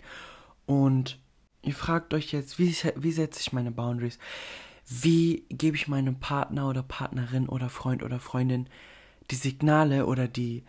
[0.65, 1.19] Und
[1.67, 4.19] Ihr fragt euch jetzt, wie, wie setze ich meine Boundaries?
[4.89, 8.67] Wie gebe ich meinem Partner oder Partnerin oder Freund oder Freundin
[9.29, 10.63] die Signale oder die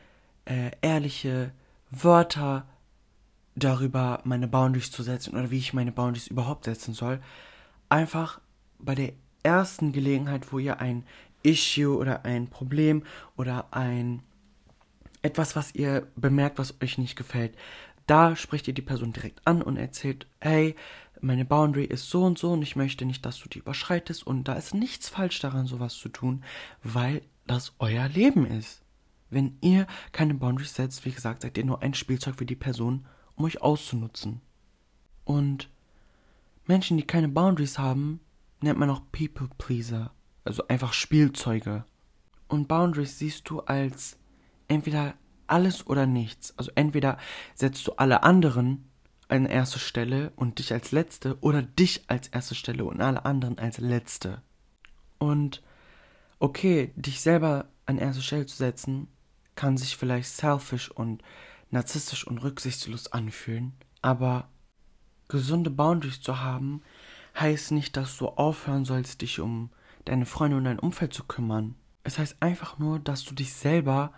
[0.44, 1.52] äh, ehrliche
[1.90, 2.66] Wörter
[3.54, 7.20] darüber, meine Boundaries zu setzen oder wie ich meine Boundaries überhaupt setzen soll?
[7.88, 8.40] Einfach
[8.78, 11.04] bei der ersten Gelegenheit, wo ihr ein
[11.42, 13.04] Issue oder ein Problem
[13.37, 14.22] oder ein
[15.22, 17.57] etwas, was ihr bemerkt, was euch nicht gefällt,
[18.07, 20.74] da spricht ihr die Person direkt an und erzählt, hey,
[21.20, 24.44] meine Boundary ist so und so und ich möchte nicht, dass du die überschreitest und
[24.44, 26.44] da ist nichts falsch daran, sowas zu tun,
[26.83, 28.83] weil das euer Leben ist.
[29.31, 33.07] Wenn ihr keine Boundaries setzt, wie gesagt, seid ihr nur ein Spielzeug für die Person,
[33.37, 34.40] um euch auszunutzen.
[35.24, 35.68] Und
[36.66, 38.20] Menschen, die keine Boundaries haben,
[38.61, 40.12] nennt man auch People Pleaser,
[40.44, 41.85] also einfach Spielzeuge.
[42.48, 44.18] Und Boundaries siehst du als
[44.68, 45.14] entweder
[45.46, 46.54] alles oder nichts.
[46.57, 47.18] Also entweder
[47.54, 48.88] setzt du alle anderen
[49.28, 53.58] an erste Stelle und dich als letzte oder dich als erste Stelle und alle anderen
[53.58, 54.42] als letzte.
[55.18, 55.62] Und
[56.38, 59.08] okay, dich selber an erste Stelle zu setzen,
[59.54, 61.22] kann sich vielleicht selfish und
[61.70, 64.48] narzisstisch und rücksichtslos anfühlen, aber
[65.28, 66.82] gesunde Boundaries zu haben,
[67.38, 69.70] heißt nicht, dass du aufhören sollst, dich um
[70.04, 71.74] deine Freunde und dein Umfeld zu kümmern.
[72.02, 74.12] Es heißt einfach nur, dass du dich selber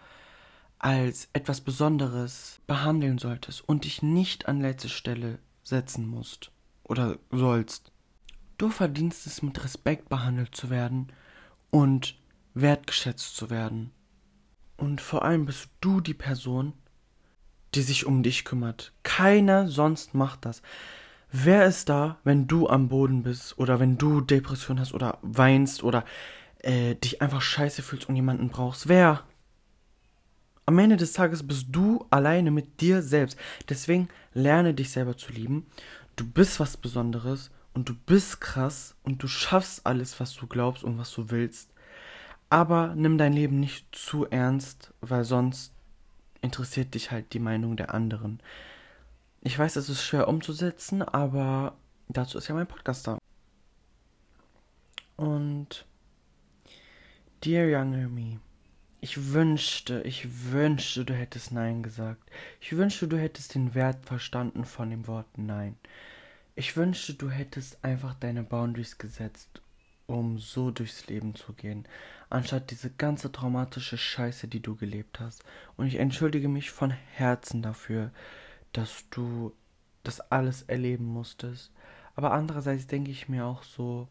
[0.80, 6.50] als etwas Besonderes behandeln solltest und dich nicht an letzte Stelle setzen musst
[6.82, 7.92] oder sollst.
[8.56, 11.08] Du verdienst es, mit Respekt behandelt zu werden
[11.70, 12.18] und
[12.54, 13.92] wertgeschätzt zu werden.
[14.78, 16.72] Und vor allem bist du die Person,
[17.74, 18.92] die sich um dich kümmert.
[19.02, 20.62] Keiner sonst macht das.
[21.30, 25.84] Wer ist da, wenn du am Boden bist oder wenn du Depression hast oder weinst
[25.84, 26.04] oder
[26.58, 28.88] äh, dich einfach scheiße fühlst und jemanden brauchst?
[28.88, 29.24] Wer?
[30.70, 33.36] Am Ende des Tages bist du alleine mit dir selbst.
[33.68, 35.66] Deswegen lerne dich selber zu lieben.
[36.14, 40.84] Du bist was Besonderes und du bist krass und du schaffst alles, was du glaubst
[40.84, 41.72] und was du willst.
[42.50, 45.72] Aber nimm dein Leben nicht zu ernst, weil sonst
[46.40, 48.38] interessiert dich halt die Meinung der anderen.
[49.40, 51.74] Ich weiß, es ist schwer umzusetzen, aber
[52.08, 53.18] dazu ist ja mein Podcast da.
[55.16, 55.84] Und
[57.42, 58.38] Dear Younger Me.
[59.02, 62.30] Ich wünschte, ich wünschte, du hättest Nein gesagt.
[62.60, 65.78] Ich wünschte, du hättest den Wert verstanden von dem Wort Nein.
[66.54, 69.62] Ich wünschte, du hättest einfach deine Boundaries gesetzt,
[70.06, 71.88] um so durchs Leben zu gehen,
[72.28, 75.44] anstatt diese ganze traumatische Scheiße, die du gelebt hast.
[75.78, 78.10] Und ich entschuldige mich von Herzen dafür,
[78.74, 79.54] dass du
[80.02, 81.72] das alles erleben musstest.
[82.16, 84.08] Aber andererseits denke ich mir auch so,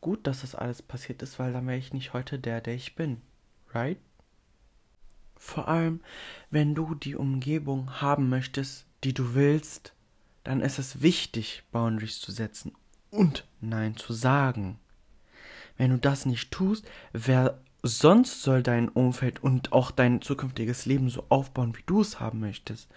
[0.00, 2.94] gut, dass das alles passiert ist, weil dann wäre ich nicht heute der, der ich
[2.94, 3.22] bin
[3.76, 3.98] right?
[5.36, 6.00] Vor allem,
[6.50, 9.92] wenn du die Umgebung haben möchtest, die du willst,
[10.44, 12.72] dann ist es wichtig, Boundaries zu setzen
[13.10, 14.78] und Nein zu sagen.
[15.76, 21.10] Wenn du das nicht tust, wer sonst soll dein Umfeld und auch dein zukünftiges Leben
[21.10, 22.88] so aufbauen, wie du es haben möchtest?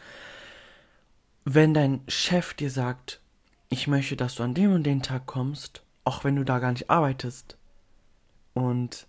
[1.43, 3.21] Wenn dein Chef dir sagt,
[3.67, 6.71] ich möchte, dass du an dem und den Tag kommst, auch wenn du da gar
[6.71, 7.57] nicht arbeitest,
[8.53, 9.07] und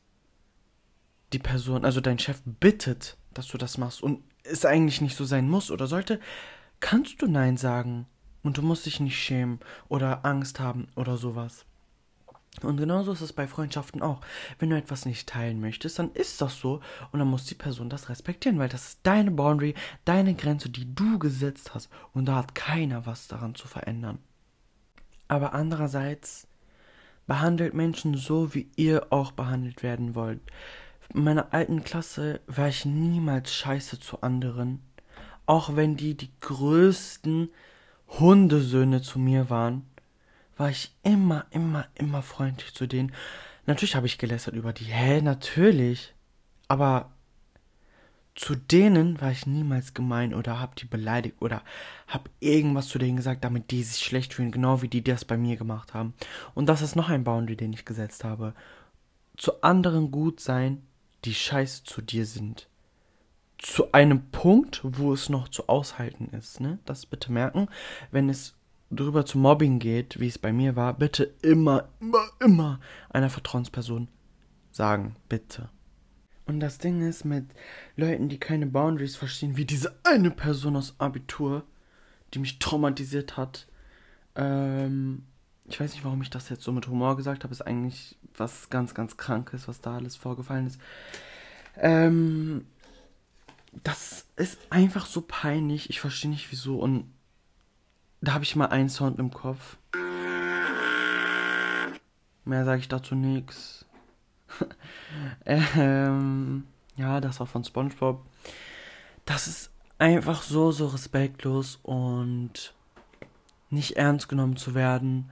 [1.32, 5.24] die Person, also dein Chef bittet, dass du das machst und es eigentlich nicht so
[5.24, 6.20] sein muss oder sollte,
[6.80, 8.06] kannst du Nein sagen.
[8.42, 11.66] Und du musst dich nicht schämen oder Angst haben oder sowas.
[12.62, 14.22] Und genauso ist es bei Freundschaften auch.
[14.58, 16.80] Wenn du etwas nicht teilen möchtest, dann ist das so
[17.12, 20.94] und dann muss die Person das respektieren, weil das ist deine Boundary, deine Grenze, die
[20.94, 24.18] du gesetzt hast und da hat keiner was daran zu verändern.
[25.28, 26.48] Aber andererseits
[27.26, 30.40] behandelt Menschen so, wie ihr auch behandelt werden wollt
[31.14, 34.80] in meiner alten Klasse war ich niemals scheiße zu anderen.
[35.46, 37.50] Auch wenn die die größten
[38.08, 39.86] Hundesöhne zu mir waren,
[40.56, 43.12] war ich immer, immer, immer freundlich zu denen.
[43.66, 44.84] Natürlich habe ich gelästert über die.
[44.84, 46.14] Hä, natürlich.
[46.68, 47.10] Aber
[48.34, 51.62] zu denen war ich niemals gemein oder hab die beleidigt oder
[52.06, 55.36] hab irgendwas zu denen gesagt, damit die sich schlecht fühlen, genau wie die das bei
[55.36, 56.14] mir gemacht haben.
[56.54, 58.54] Und das ist noch ein Boundary, den ich gesetzt habe.
[59.36, 60.82] Zu anderen gut sein,
[61.24, 62.68] die scheiße zu dir sind.
[63.58, 66.78] Zu einem Punkt, wo es noch zu aushalten ist, ne?
[66.86, 67.68] Das bitte merken.
[68.10, 68.54] Wenn es
[68.90, 72.80] drüber zu Mobbing geht, wie es bei mir war, bitte immer, immer, immer
[73.10, 74.08] einer Vertrauensperson
[74.72, 75.68] sagen, bitte.
[76.46, 77.46] Und das Ding ist mit
[77.96, 81.64] Leuten, die keine Boundaries verstehen, wie diese eine Person aus Abitur,
[82.34, 83.68] die mich traumatisiert hat.
[84.34, 85.24] Ähm,
[85.70, 87.52] ich weiß nicht, warum ich das jetzt so mit Humor gesagt habe.
[87.52, 90.80] Ist eigentlich was ganz, ganz Krankes, was da alles vorgefallen ist.
[91.76, 92.66] Ähm,
[93.84, 95.88] das ist einfach so peinlich.
[95.88, 96.78] Ich verstehe nicht wieso.
[96.78, 97.12] Und
[98.20, 99.76] da habe ich mal einen Sound im Kopf.
[102.44, 103.84] Mehr sage ich dazu nichts.
[105.46, 106.64] ähm,
[106.96, 108.26] ja, das war von SpongeBob.
[109.24, 112.74] Das ist einfach so, so respektlos und
[113.70, 115.30] nicht ernst genommen zu werden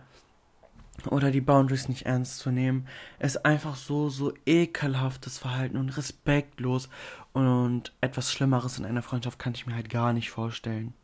[1.06, 2.86] oder die Boundaries nicht ernst zu nehmen,
[3.18, 6.88] ist einfach so, so ekelhaftes Verhalten und respektlos
[7.32, 10.94] und etwas Schlimmeres in einer Freundschaft kann ich mir halt gar nicht vorstellen.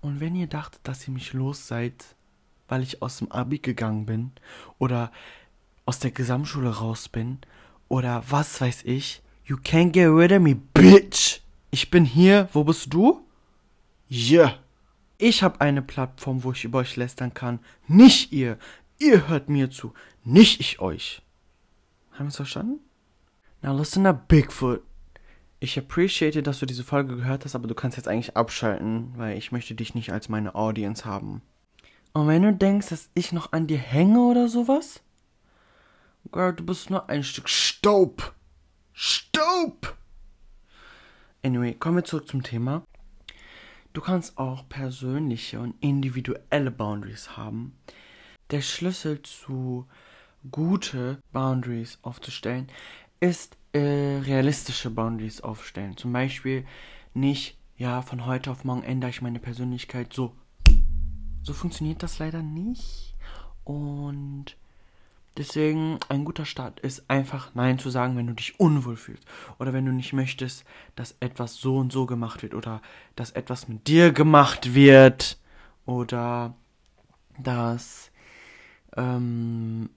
[0.00, 2.14] Und wenn ihr dachtet, dass ihr mich los seid,
[2.68, 4.30] weil ich aus dem Abi gegangen bin
[4.78, 5.10] oder
[5.84, 7.38] aus der Gesamtschule raus bin
[7.88, 9.22] oder was weiß ich.
[9.44, 11.40] You can't get rid of me, bitch.
[11.72, 12.48] Ich bin hier.
[12.52, 13.26] Wo bist du?
[14.10, 14.54] Yeah.
[15.18, 17.58] Ich habe eine Plattform, wo ich über euch lästern kann.
[17.88, 18.58] Nicht ihr.
[19.02, 19.94] Ihr hört mir zu.
[20.24, 21.22] Nicht ich euch.
[22.12, 22.80] Haben wir es verstanden?
[23.62, 24.82] Now listen up, Bigfoot.
[25.58, 29.38] Ich appreciate, dass du diese Folge gehört hast, aber du kannst jetzt eigentlich abschalten, weil
[29.38, 31.40] ich möchte dich nicht als meine Audience haben.
[32.12, 35.00] Und wenn du denkst, dass ich noch an dir hänge oder sowas,
[36.30, 38.34] Girl, du bist nur ein Stück Staub.
[38.92, 39.96] Staub!
[41.42, 42.82] Anyway, kommen wir zurück zum Thema.
[43.94, 47.78] Du kannst auch persönliche und individuelle Boundaries haben.
[48.50, 49.86] Der Schlüssel zu
[50.50, 52.68] gute Boundaries aufzustellen
[53.20, 55.96] ist äh, realistische Boundaries aufstellen.
[55.96, 56.66] Zum Beispiel
[57.14, 60.32] nicht, ja, von heute auf morgen ändere ich meine Persönlichkeit so.
[61.42, 63.14] So funktioniert das leider nicht.
[63.64, 64.56] Und
[65.36, 69.24] Deswegen ein guter Start ist einfach Nein zu sagen, wenn du dich unwohl fühlst
[69.58, 70.64] oder wenn du nicht möchtest,
[70.96, 72.82] dass etwas so und so gemacht wird oder
[73.14, 75.38] dass etwas mit dir gemacht wird
[75.86, 76.54] oder
[77.38, 78.09] dass
[78.96, 79.90] ähm,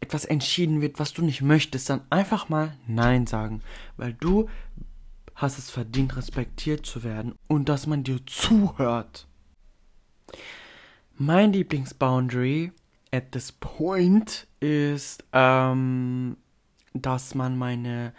[0.00, 3.62] etwas entschieden wird, was du nicht möchtest, dann einfach mal Nein sagen,
[3.96, 4.48] weil du
[5.34, 9.26] hast es verdient, respektiert zu werden und dass man dir zuhört.
[11.16, 12.72] Mein Lieblingsboundary
[13.12, 16.36] at this point ist, ähm,
[16.92, 18.12] dass man meine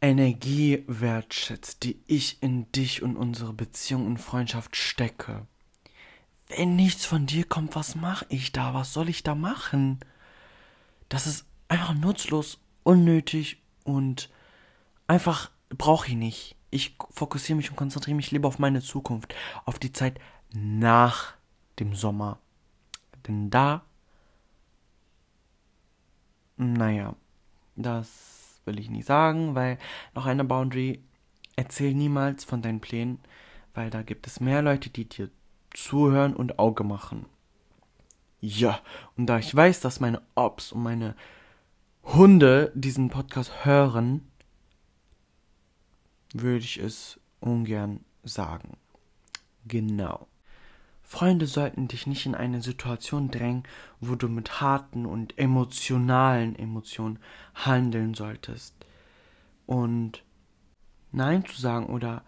[0.00, 5.46] Energie wertschätzt, die ich in dich und unsere Beziehung und Freundschaft stecke.
[6.48, 8.72] Wenn nichts von dir kommt, was mache ich da?
[8.74, 10.00] Was soll ich da machen?
[11.08, 14.30] Das ist einfach nutzlos, unnötig und
[15.06, 16.56] einfach brauche ich nicht.
[16.70, 19.34] Ich fokussiere mich und konzentriere mich lieber auf meine Zukunft,
[19.64, 20.18] auf die Zeit
[20.52, 21.34] nach
[21.78, 22.38] dem Sommer.
[23.26, 23.84] Denn da,
[26.56, 27.14] naja,
[27.76, 29.78] das will ich nicht sagen, weil
[30.14, 31.02] noch eine Boundary,
[31.56, 33.20] erzähl niemals von deinen Plänen,
[33.74, 35.30] weil da gibt es mehr Leute, die dir
[35.74, 37.26] zuhören und Auge machen.
[38.40, 38.80] Ja,
[39.16, 41.16] und da ich weiß, dass meine Ops und meine
[42.04, 44.30] Hunde diesen Podcast hören,
[46.32, 48.76] würde ich es ungern sagen.
[49.66, 50.28] Genau.
[51.02, 53.62] Freunde sollten dich nicht in eine Situation drängen,
[53.98, 57.18] wo du mit harten und emotionalen Emotionen
[57.54, 58.74] handeln solltest.
[59.66, 60.22] Und
[61.10, 62.22] Nein zu sagen oder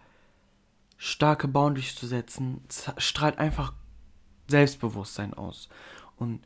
[1.03, 2.61] starke Boundaries zu setzen,
[2.97, 3.73] strahlt einfach
[4.47, 5.67] Selbstbewusstsein aus.
[6.15, 6.41] Und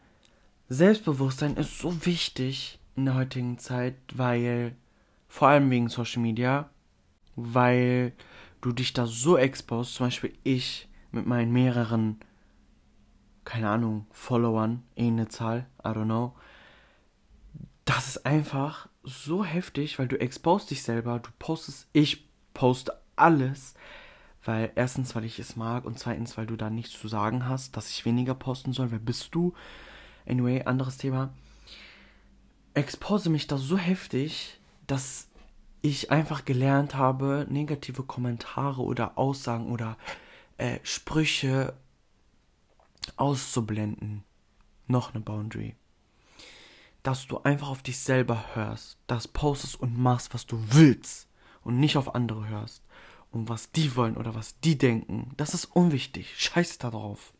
[0.69, 4.77] Selbstbewusstsein ist so wichtig in der heutigen Zeit, weil,
[5.27, 6.69] vor allem wegen Social Media,
[7.35, 8.13] weil
[8.61, 12.21] du dich da so exposed, zum Beispiel ich, mit meinen mehreren,
[13.43, 16.33] keine Ahnung, Followern, eine Zahl, I don't know.
[17.83, 23.75] Das ist einfach so heftig, weil du expost dich selber, du postest, ich poste alles,
[24.45, 27.75] weil erstens, weil ich es mag und zweitens, weil du da nichts zu sagen hast,
[27.75, 28.91] dass ich weniger posten soll.
[28.91, 29.53] Wer bist du?
[30.27, 31.33] Anyway, anderes Thema.
[32.75, 35.27] Expose mich da so heftig, dass
[35.81, 39.97] ich einfach gelernt habe, negative Kommentare oder Aussagen oder
[40.57, 41.73] äh, Sprüche
[43.17, 44.23] auszublenden.
[44.87, 45.75] noch eine Boundary.
[47.01, 51.27] Dass du einfach auf dich selber hörst, das postest und machst, was du willst
[51.63, 52.84] und nicht auf andere hörst
[53.31, 55.31] und was die wollen oder was die denken.
[55.37, 56.35] Das ist unwichtig.
[56.37, 57.33] Scheiß da drauf.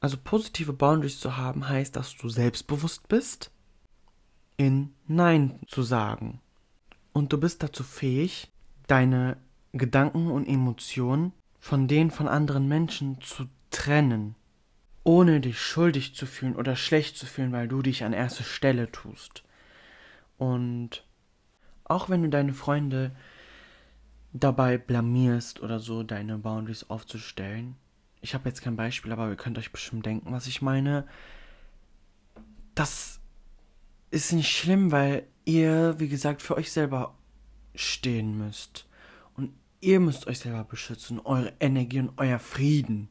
[0.00, 3.50] Also positive Boundaries zu haben heißt, dass du selbstbewusst bist,
[4.56, 6.40] in Nein zu sagen.
[7.12, 8.50] Und du bist dazu fähig,
[8.86, 9.36] deine
[9.72, 14.34] Gedanken und Emotionen von denen von anderen Menschen zu trennen,
[15.04, 18.90] ohne dich schuldig zu fühlen oder schlecht zu fühlen, weil du dich an erste Stelle
[18.90, 19.44] tust.
[20.38, 21.04] Und
[21.84, 23.14] auch wenn du deine Freunde
[24.32, 27.76] dabei blamierst oder so, deine Boundaries aufzustellen,
[28.20, 31.06] ich habe jetzt kein Beispiel, aber ihr könnt euch bestimmt denken, was ich meine,
[32.74, 33.20] das
[34.10, 37.14] ist nicht schlimm, weil ihr, wie gesagt, für euch selber
[37.74, 38.86] stehen müsst.
[39.82, 43.08] Ihr müsst euch selber beschützen, eure Energie und euer Frieden.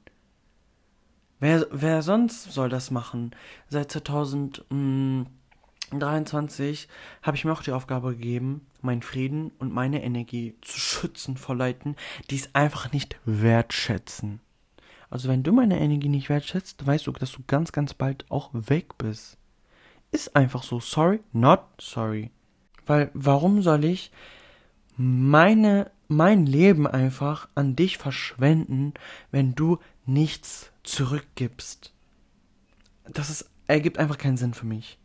[1.42, 3.36] Wer, wer sonst soll das machen?
[3.68, 3.92] Seit
[5.92, 6.88] 2023
[7.22, 11.56] habe ich mir auch die Aufgabe gegeben, meinen Frieden und meine Energie zu schützen vor
[11.56, 11.96] Leuten,
[12.30, 14.40] die es einfach nicht wertschätzen.
[15.10, 18.50] Also wenn du meine Energie nicht wertschätzt, weißt du, dass du ganz, ganz bald auch
[18.54, 19.38] weg bist.
[20.12, 20.80] Ist einfach so.
[20.80, 22.32] Sorry, not sorry.
[22.86, 24.12] Weil warum soll ich
[24.98, 28.94] meine mein Leben einfach an dich verschwenden,
[29.32, 31.94] wenn du nichts zurückgibst.
[33.06, 35.00] Das ist, ergibt einfach keinen Sinn für mich.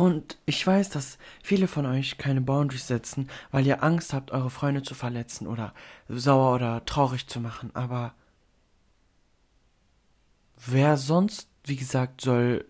[0.00, 4.48] Und ich weiß, dass viele von euch keine Boundaries setzen, weil ihr Angst habt, eure
[4.48, 5.74] Freunde zu verletzen oder
[6.08, 7.70] sauer oder traurig zu machen.
[7.74, 8.14] Aber
[10.56, 12.64] wer sonst, wie gesagt, soll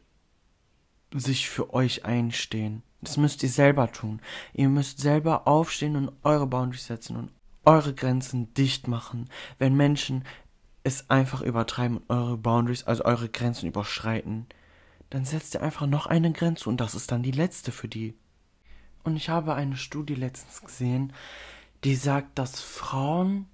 [1.15, 2.83] sich für euch einstehen?
[3.01, 4.21] Das müsst ihr selber tun.
[4.53, 7.31] Ihr müsst selber aufstehen und eure Boundaries setzen und
[7.65, 10.25] eure Grenzen dicht machen, wenn Menschen
[10.83, 14.49] es einfach übertreiben und eure Boundaries, also eure Grenzen überschreiten,
[15.11, 18.15] dann setzt ihr einfach noch eine Grenze und das ist dann die letzte für die.
[19.03, 21.13] Und ich habe eine Studie letztens gesehen,
[21.85, 23.47] die sagt, dass Frauen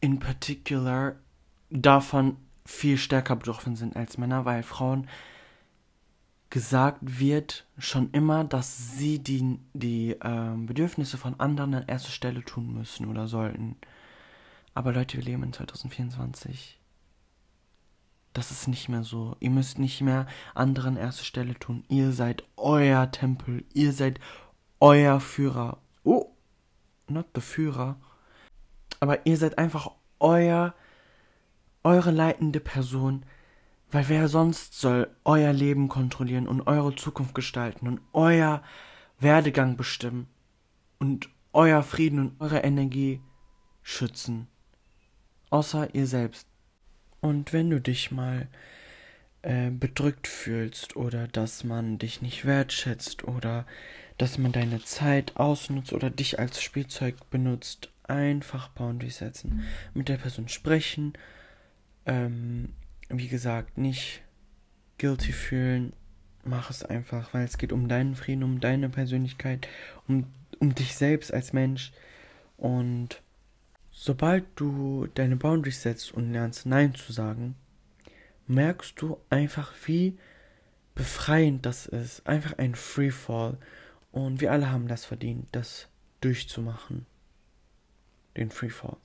[0.00, 1.16] in particular
[1.70, 5.08] davon viel stärker betroffen sind als Männer, weil Frauen
[6.50, 12.44] gesagt wird schon immer, dass sie die, die äh, Bedürfnisse von anderen an erster Stelle
[12.44, 13.76] tun müssen oder sollten.
[14.72, 16.78] Aber Leute, wir leben in 2024.
[18.34, 19.36] Das ist nicht mehr so.
[19.40, 21.84] Ihr müsst nicht mehr anderen erste Stelle tun.
[21.88, 23.64] Ihr seid euer Tempel.
[23.72, 24.20] Ihr seid
[24.80, 25.78] euer Führer.
[26.02, 26.26] Oh,
[27.08, 27.96] not the Führer.
[29.00, 30.74] Aber ihr seid einfach euer,
[31.82, 33.24] eure leitende Person
[33.94, 38.60] weil wer sonst soll euer Leben kontrollieren und eure Zukunft gestalten und euer
[39.20, 40.26] Werdegang bestimmen
[40.98, 43.20] und euer Frieden und eure Energie
[43.84, 44.48] schützen?
[45.48, 46.48] Außer ihr selbst.
[47.24, 48.48] Und wenn du dich mal
[49.40, 53.64] äh, bedrückt fühlst oder dass man dich nicht wertschätzt oder
[54.18, 59.64] dass man deine Zeit ausnutzt oder dich als Spielzeug benutzt, einfach Boundaries setzen.
[59.94, 61.14] Mit der Person sprechen,
[62.04, 62.74] ähm,
[63.08, 64.20] wie gesagt, nicht
[64.98, 65.94] guilty fühlen.
[66.44, 69.66] Mach es einfach, weil es geht um deinen Frieden, um deine Persönlichkeit,
[70.06, 70.26] um,
[70.58, 71.90] um dich selbst als Mensch.
[72.58, 73.22] Und
[73.96, 77.54] sobald du deine Boundaries setzt und lernst Nein zu sagen,
[78.46, 80.18] merkst du einfach, wie
[80.94, 82.26] befreiend das ist.
[82.26, 83.56] Einfach ein Freefall.
[84.12, 85.88] Und wir alle haben das verdient, das
[86.20, 87.06] durchzumachen.
[88.36, 88.96] Den Freefall.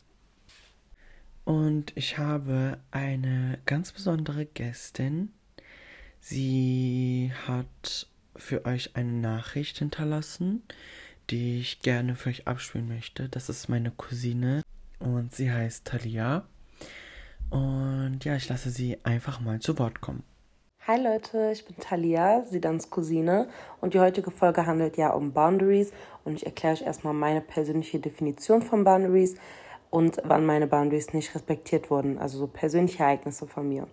[1.46, 5.32] Und ich habe eine ganz besondere Gästin.
[6.20, 10.64] Sie hat für euch eine Nachricht hinterlassen,
[11.30, 13.30] die ich gerne für euch abspielen möchte.
[13.30, 14.64] Das ist meine Cousine
[15.00, 16.44] und sie heißt Talia.
[17.50, 20.24] Und ja, ich lasse sie einfach mal zu Wort kommen.
[20.88, 23.48] Hi Leute, ich bin Talia, Sidans Cousine
[23.80, 25.92] und die heutige Folge handelt ja um Boundaries
[26.24, 29.36] und ich erkläre euch erstmal meine persönliche Definition von Boundaries
[29.92, 33.88] und wann meine Boundaries nicht respektiert wurden, also so persönliche Ereignisse von mir.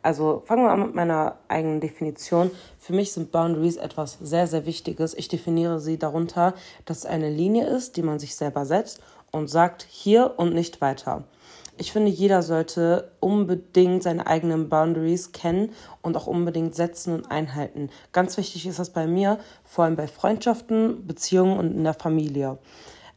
[0.00, 2.52] Also fangen wir an mit meiner eigenen Definition.
[2.78, 5.14] Für mich sind Boundaries etwas sehr, sehr Wichtiges.
[5.14, 6.54] Ich definiere sie darunter,
[6.84, 10.80] dass es eine Linie ist, die man sich selber setzt und sagt, hier und nicht
[10.80, 11.24] weiter.
[11.80, 15.72] Ich finde, jeder sollte unbedingt seine eigenen Boundaries kennen
[16.02, 17.88] und auch unbedingt setzen und einhalten.
[18.12, 22.58] Ganz wichtig ist das bei mir, vor allem bei Freundschaften, Beziehungen und in der Familie.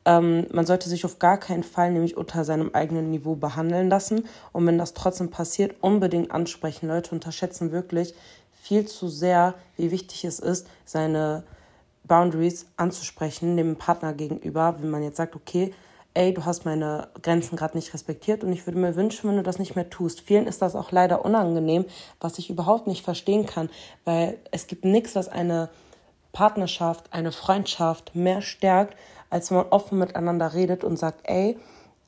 [0.05, 4.25] Ähm, man sollte sich auf gar keinen Fall nämlich unter seinem eigenen Niveau behandeln lassen.
[4.51, 6.87] Und wenn das trotzdem passiert, unbedingt ansprechen.
[6.87, 8.13] Leute unterschätzen wirklich
[8.61, 11.43] viel zu sehr, wie wichtig es ist, seine
[12.03, 14.75] Boundaries anzusprechen, dem Partner gegenüber.
[14.79, 15.73] Wenn man jetzt sagt, okay,
[16.13, 19.43] ey, du hast meine Grenzen gerade nicht respektiert und ich würde mir wünschen, wenn du
[19.43, 20.21] das nicht mehr tust.
[20.21, 21.85] Vielen ist das auch leider unangenehm,
[22.19, 23.69] was ich überhaupt nicht verstehen kann,
[24.03, 25.69] weil es gibt nichts, was eine
[26.33, 28.97] Partnerschaft, eine Freundschaft mehr stärkt,
[29.29, 31.57] als wenn man offen miteinander redet und sagt, ey,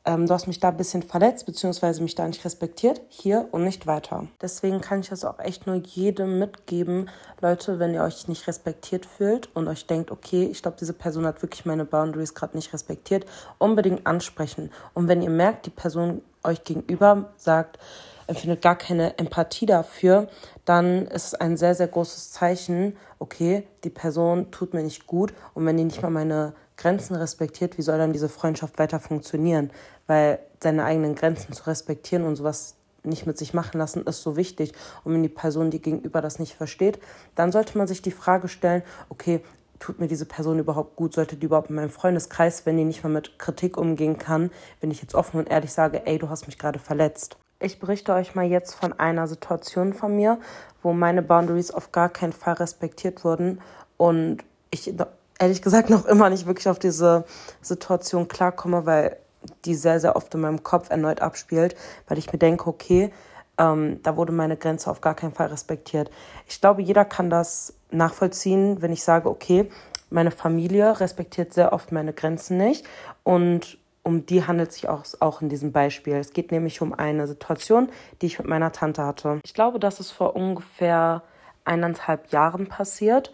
[0.05, 3.63] ähm, du hast mich da ein bisschen verletzt, beziehungsweise mich da nicht respektiert, hier und
[3.63, 4.27] nicht weiter.
[4.41, 7.09] Deswegen kann ich das auch echt nur jedem mitgeben,
[7.41, 11.25] Leute, wenn ihr euch nicht respektiert fühlt und euch denkt, okay, ich glaube, diese Person
[11.25, 13.25] hat wirklich meine Boundaries gerade nicht respektiert,
[13.59, 14.71] unbedingt ansprechen.
[14.93, 17.79] Und wenn ihr merkt, die Person euch gegenüber sagt,
[18.27, 20.27] empfindet gar keine Empathie dafür,
[20.65, 25.33] dann ist es ein sehr, sehr großes Zeichen, okay, die Person tut mir nicht gut
[25.53, 29.71] und wenn die nicht mal meine Grenzen respektiert, wie soll dann diese Freundschaft weiter funktionieren?
[30.07, 34.35] Weil seine eigenen Grenzen zu respektieren und sowas nicht mit sich machen lassen, ist so
[34.35, 34.73] wichtig.
[35.03, 36.99] Und wenn die Person, die gegenüber das nicht versteht,
[37.35, 39.41] dann sollte man sich die Frage stellen, okay,
[39.79, 41.13] tut mir diese Person überhaupt gut?
[41.13, 44.91] Sollte die überhaupt in meinem Freundeskreis, wenn die nicht mal mit Kritik umgehen kann, wenn
[44.91, 47.37] ich jetzt offen und ehrlich sage, ey, du hast mich gerade verletzt?
[47.59, 50.39] Ich berichte euch mal jetzt von einer Situation von mir,
[50.81, 53.61] wo meine Boundaries auf gar keinen Fall respektiert wurden
[53.97, 54.93] und ich
[55.39, 57.25] ehrlich gesagt noch immer nicht wirklich auf diese
[57.61, 59.17] Situation klarkomme, weil
[59.65, 61.75] die sehr, sehr oft in meinem Kopf erneut abspielt,
[62.07, 63.11] weil ich mir denke, okay,
[63.57, 66.09] ähm, da wurde meine Grenze auf gar keinen Fall respektiert.
[66.47, 69.69] Ich glaube, jeder kann das nachvollziehen, wenn ich sage, okay,
[70.09, 72.85] meine Familie respektiert sehr oft meine Grenzen nicht
[73.23, 76.15] und um die handelt sich auch, auch in diesem Beispiel.
[76.15, 77.89] Es geht nämlich um eine Situation,
[78.21, 79.39] die ich mit meiner Tante hatte.
[79.45, 81.23] Ich glaube, das ist vor ungefähr
[81.63, 83.31] eineinhalb Jahren passiert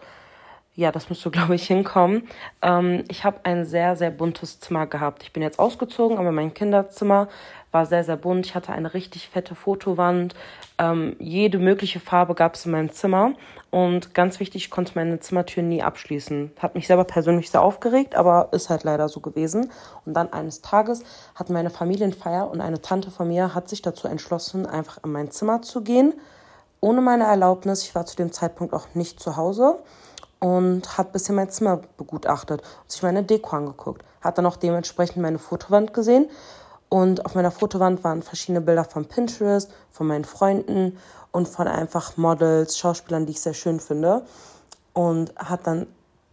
[0.80, 2.26] ja, das müsste, glaube ich, hinkommen.
[2.62, 5.22] Ähm, ich habe ein sehr, sehr buntes Zimmer gehabt.
[5.22, 7.28] Ich bin jetzt ausgezogen, aber mein Kinderzimmer
[7.70, 8.46] war sehr, sehr bunt.
[8.46, 10.34] Ich hatte eine richtig fette Fotowand.
[10.78, 13.34] Ähm, jede mögliche Farbe gab es in meinem Zimmer.
[13.70, 16.50] Und ganz wichtig, ich konnte meine Zimmertür nie abschließen.
[16.58, 19.70] Hat mich selber persönlich sehr aufgeregt, aber ist halt leider so gewesen.
[20.06, 21.04] Und dann eines Tages
[21.34, 25.12] hatten wir eine Familienfeier und eine Tante von mir hat sich dazu entschlossen, einfach in
[25.12, 26.14] mein Zimmer zu gehen.
[26.80, 27.82] Ohne meine Erlaubnis.
[27.82, 29.78] Ich war zu dem Zeitpunkt auch nicht zu Hause
[30.40, 34.04] und hat bisschen mein Zimmer begutachtet und sich meine Deko angeguckt.
[34.20, 36.28] Hat dann auch dementsprechend meine Fotowand gesehen
[36.90, 40.98] und auf meiner Fotowand waren verschiedene Bilder von Pinterest, von meinen Freunden
[41.30, 44.24] und von einfach Models, Schauspielern, die ich sehr schön finde.
[44.92, 45.86] Und hat dann,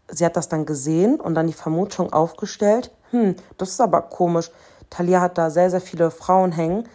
[0.08, 4.50] sie hat das dann gesehen und dann die Vermutung aufgestellt, hm, das ist aber komisch.
[4.90, 6.90] Talia hat da sehr, sehr viele Frauen hängen.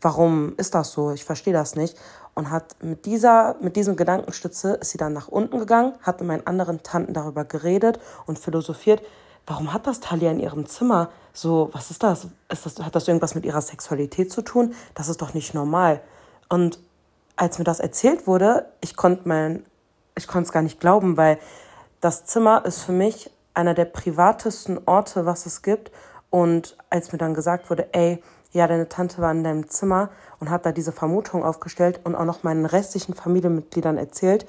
[0.00, 1.10] Warum ist das so?
[1.10, 1.96] Ich verstehe das nicht
[2.34, 6.28] und hat mit dieser, mit diesem Gedankenstütze ist sie dann nach unten gegangen, hat mit
[6.28, 9.02] meinen anderen Tanten darüber geredet und philosophiert.
[9.46, 11.10] Warum hat das Talia in ihrem Zimmer?
[11.32, 12.28] So, was ist das?
[12.48, 12.78] Ist das?
[12.80, 14.74] Hat das irgendwas mit ihrer Sexualität zu tun?
[14.94, 16.00] Das ist doch nicht normal.
[16.48, 16.78] Und
[17.36, 19.64] als mir das erzählt wurde, ich konnte mein,
[20.16, 21.38] ich konnte es gar nicht glauben, weil
[22.00, 25.90] das Zimmer ist für mich einer der privatesten Orte, was es gibt.
[26.30, 28.22] Und als mir dann gesagt wurde, ey,
[28.52, 30.10] ja, deine Tante war in deinem Zimmer
[30.40, 34.46] und hat da diese Vermutung aufgestellt und auch noch meinen restlichen Familienmitgliedern erzählt.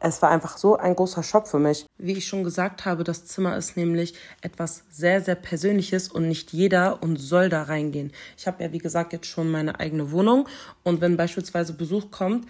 [0.00, 1.86] Es war einfach so ein großer Schock für mich.
[1.98, 6.52] Wie ich schon gesagt habe, das Zimmer ist nämlich etwas sehr, sehr Persönliches und nicht
[6.52, 8.12] jeder und soll da reingehen.
[8.36, 10.48] Ich habe ja, wie gesagt, jetzt schon meine eigene Wohnung
[10.82, 12.46] und wenn beispielsweise Besuch kommt,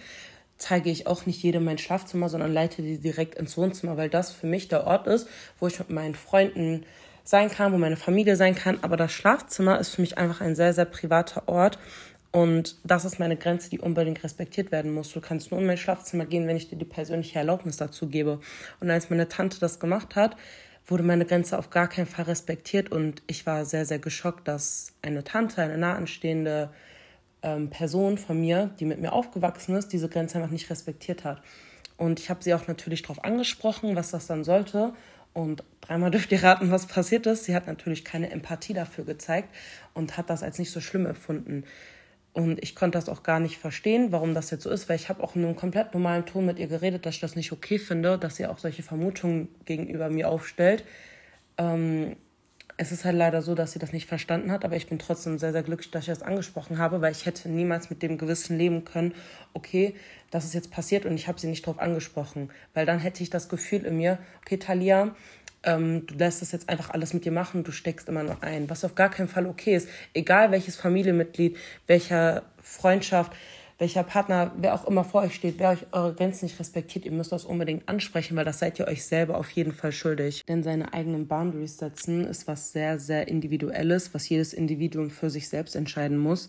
[0.57, 4.31] zeige ich auch nicht jedem mein Schlafzimmer, sondern leite die direkt ins Wohnzimmer, weil das
[4.31, 5.27] für mich der Ort ist,
[5.59, 6.85] wo ich mit meinen Freunden
[7.23, 8.79] sein kann, wo meine Familie sein kann.
[8.81, 11.79] Aber das Schlafzimmer ist für mich einfach ein sehr, sehr privater Ort.
[12.35, 15.09] Und das ist meine Grenze, die unbedingt respektiert werden muss.
[15.13, 18.41] Du kannst nur in mein Schlafzimmer gehen, wenn ich dir die persönliche Erlaubnis dazu gebe.
[18.81, 20.35] Und als meine Tante das gemacht hat,
[20.85, 22.91] wurde meine Grenze auf gar keinen Fall respektiert.
[22.91, 26.71] Und ich war sehr, sehr geschockt, dass eine Tante, eine nahenstehende
[27.41, 31.41] ähm, Person von mir, die mit mir aufgewachsen ist, diese Grenze einfach nicht respektiert hat.
[31.95, 34.91] Und ich habe sie auch natürlich darauf angesprochen, was das dann sollte.
[35.31, 37.45] Und dreimal dürft ihr raten, was passiert ist.
[37.45, 39.55] Sie hat natürlich keine Empathie dafür gezeigt
[39.93, 41.63] und hat das als nicht so schlimm empfunden.
[42.35, 45.07] Und ich konnte das auch gar nicht verstehen, warum das jetzt so ist, weil ich
[45.07, 47.79] habe auch in einem komplett normalen Ton mit ihr geredet, dass ich das nicht okay
[47.79, 50.83] finde, dass sie auch solche Vermutungen gegenüber mir aufstellt.
[51.57, 52.17] Ähm,
[52.75, 55.39] es ist halt leider so, dass sie das nicht verstanden hat, aber ich bin trotzdem
[55.39, 58.57] sehr, sehr glücklich, dass ich das angesprochen habe, weil ich hätte niemals mit dem Gewissen
[58.57, 59.13] leben können,
[59.53, 59.95] okay,
[60.29, 63.29] das ist jetzt passiert und ich habe sie nicht darauf angesprochen, weil dann hätte ich
[63.29, 65.15] das Gefühl in mir, okay, Talia,
[65.65, 68.69] ähm, du lässt das jetzt einfach alles mit dir machen, du steckst immer noch ein,
[68.69, 71.57] was auf gar keinen Fall okay ist, egal welches Familienmitglied,
[71.87, 73.33] welcher Freundschaft,
[73.77, 77.11] welcher Partner, wer auch immer vor euch steht, wer euch eure Grenzen nicht respektiert, ihr
[77.11, 80.45] müsst das unbedingt ansprechen, weil das seid ihr euch selber auf jeden Fall schuldig.
[80.47, 85.49] Denn seine eigenen Boundaries setzen ist was sehr, sehr Individuelles, was jedes Individuum für sich
[85.49, 86.47] selbst entscheiden muss.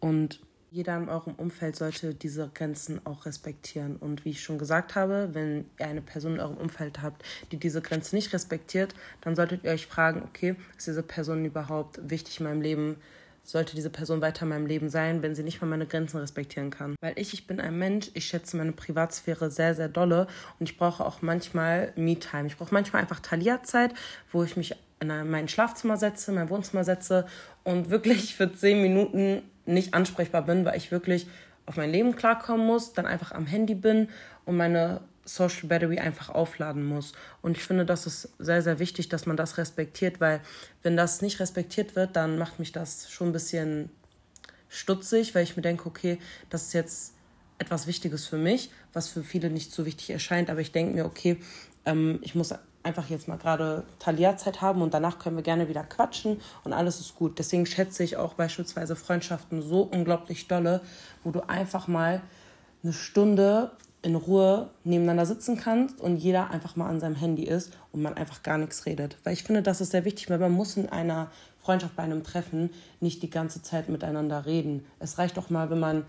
[0.00, 0.40] Und
[0.70, 3.96] Jeder in eurem Umfeld sollte diese Grenzen auch respektieren.
[3.96, 7.56] Und wie ich schon gesagt habe, wenn ihr eine Person in eurem Umfeld habt, die
[7.56, 12.40] diese Grenze nicht respektiert, dann solltet ihr euch fragen, okay, ist diese Person überhaupt wichtig
[12.40, 12.96] in meinem Leben?
[13.44, 16.68] Sollte diese Person weiter in meinem Leben sein, wenn sie nicht mal meine Grenzen respektieren
[16.68, 16.96] kann?
[17.00, 20.26] Weil ich, ich bin ein Mensch, ich schätze meine Privatsphäre sehr, sehr dolle
[20.60, 22.46] und ich brauche auch manchmal Me-Time.
[22.46, 23.94] Ich brauche manchmal einfach Talia-Zeit,
[24.32, 27.26] wo ich mich in mein Schlafzimmer setze, mein Wohnzimmer setze
[27.64, 31.26] und wirklich für zehn Minuten nicht ansprechbar bin, weil ich wirklich
[31.66, 34.08] auf mein Leben klarkommen muss, dann einfach am Handy bin
[34.46, 37.12] und meine Social Battery einfach aufladen muss.
[37.42, 40.40] Und ich finde, das ist sehr, sehr wichtig, dass man das respektiert, weil
[40.82, 43.90] wenn das nicht respektiert wird, dann macht mich das schon ein bisschen
[44.70, 47.14] stutzig, weil ich mir denke, okay, das ist jetzt
[47.58, 51.04] etwas Wichtiges für mich, was für viele nicht so wichtig erscheint, aber ich denke mir,
[51.04, 51.36] okay,
[51.84, 52.54] ähm, ich muss
[52.88, 57.00] einfach jetzt mal gerade Talia-Zeit haben und danach können wir gerne wieder quatschen und alles
[57.00, 57.38] ist gut.
[57.38, 60.80] Deswegen schätze ich auch beispielsweise Freundschaften so unglaublich dolle,
[61.22, 62.22] wo du einfach mal
[62.82, 67.76] eine Stunde in Ruhe nebeneinander sitzen kannst und jeder einfach mal an seinem Handy ist
[67.92, 69.18] und man einfach gar nichts redet.
[69.24, 71.30] Weil ich finde, das ist sehr wichtig, weil man muss in einer
[71.60, 72.70] Freundschaft bei einem Treffen
[73.00, 74.86] nicht die ganze Zeit miteinander reden.
[75.00, 76.06] Es reicht doch mal, wenn man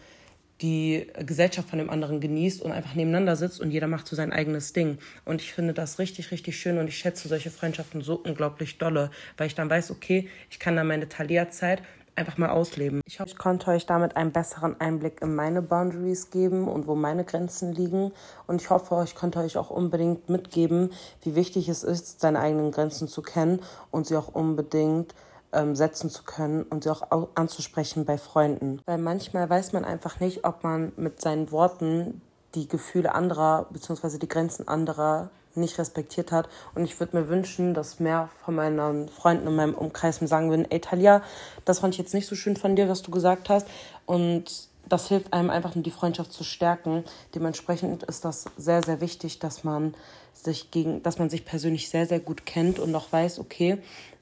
[0.62, 4.34] die Gesellschaft von dem anderen genießt und einfach nebeneinander sitzt und jeder macht so sein
[4.34, 4.98] eigenes Ding.
[5.26, 9.12] Und ich finde das richtig, richtig schön und ich schätze solche Freundschaften so unglaublich dolle,
[9.38, 11.82] weil ich dann weiß, okay, ich kann dann meine Thalia-Zeit
[12.20, 13.02] einfach mal ausleben.
[13.06, 16.96] Ich hoffe, ich konnte euch damit einen besseren Einblick in meine Boundaries geben und wo
[16.96, 18.12] meine Grenzen liegen.
[18.46, 20.92] Und ich hoffe, ich konnte euch auch unbedingt mitgeben,
[21.24, 25.16] wie wichtig es ist, seine eigenen Grenzen zu kennen und sie auch unbedingt
[25.54, 28.82] ähm, setzen zu können und sie auch anzusprechen bei Freunden.
[28.86, 32.22] Weil manchmal weiß man einfach nicht, ob man mit seinen Worten
[32.56, 34.18] die Gefühle anderer bzw.
[34.18, 36.48] die Grenzen anderer nicht respektiert hat.
[36.76, 40.50] Und ich würde mir wünschen, dass mehr von meinen Freunden in meinem Umkreis mir sagen
[40.50, 41.22] würden, ey Talia,
[41.66, 43.68] das fand ich jetzt nicht so schön von dir, was du gesagt hast.
[44.06, 47.04] Und das hilft einem einfach, um die Freundschaft zu stärken.
[47.36, 49.94] Dementsprechend ist das sehr, sehr wichtig, dass man
[50.34, 53.80] sich gegen, dass man sich persönlich sehr, sehr gut kennt und auch weiß, okay,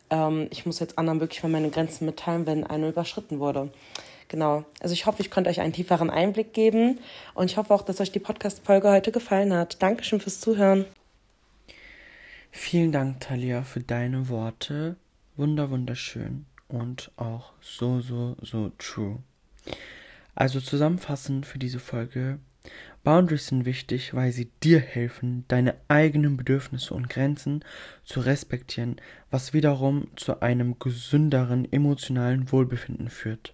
[0.09, 3.71] ähm, ich muss jetzt anderen wirklich mal meine Grenzen mitteilen, wenn eine überschritten wurde.
[4.27, 4.65] Genau.
[4.81, 6.99] Also ich hoffe, ich konnte euch einen tieferen Einblick geben
[7.33, 9.81] und ich hoffe auch, dass euch die Podcast-Folge heute gefallen hat.
[9.81, 10.85] Dankeschön fürs Zuhören.
[12.51, 14.97] Vielen Dank, Talia, für deine Worte.
[15.35, 19.19] Wunder, wunderschön und auch so, so, so true.
[20.35, 22.39] Also zusammenfassend für diese Folge.
[23.03, 27.63] Boundaries sind wichtig, weil sie dir helfen, deine eigenen Bedürfnisse und Grenzen
[28.03, 28.97] zu respektieren,
[29.31, 33.53] was wiederum zu einem gesünderen emotionalen Wohlbefinden führt.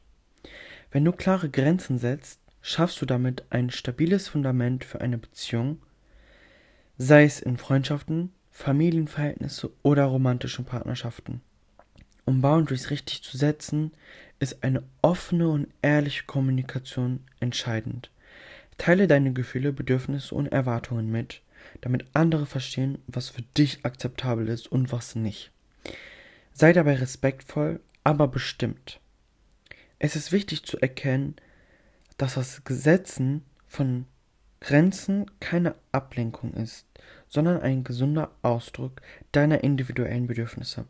[0.92, 5.80] Wenn du klare Grenzen setzt, schaffst du damit ein stabiles Fundament für eine Beziehung,
[6.98, 11.42] sei es in Freundschaften, Familienverhältnisse oder romantischen Partnerschaften.
[12.26, 13.92] Um Boundaries richtig zu setzen,
[14.40, 18.10] ist eine offene und ehrliche Kommunikation entscheidend.
[18.78, 21.42] Teile deine Gefühle, Bedürfnisse und Erwartungen mit,
[21.82, 25.52] damit andere verstehen, was für dich akzeptabel ist und was nicht.
[26.54, 29.00] Sei dabei respektvoll, aber bestimmt.
[30.00, 31.36] Es ist wichtig zu erkennen,
[32.18, 34.06] dass das Setzen von
[34.60, 36.86] Grenzen keine Ablenkung ist,
[37.28, 39.02] sondern ein gesunder Ausdruck
[39.32, 40.86] deiner individuellen Bedürfnisse.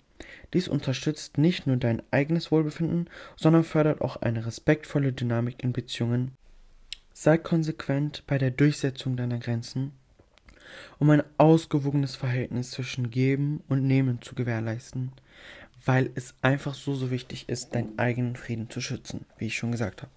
[0.53, 6.37] Dies unterstützt nicht nur dein eigenes Wohlbefinden, sondern fördert auch eine respektvolle Dynamik in Beziehungen
[7.13, 9.91] Sei konsequent bei der Durchsetzung deiner Grenzen,
[10.97, 15.11] um ein ausgewogenes Verhältnis zwischen Geben und Nehmen zu gewährleisten,
[15.85, 19.71] weil es einfach so, so wichtig ist, deinen eigenen Frieden zu schützen, wie ich schon
[19.71, 20.11] gesagt habe.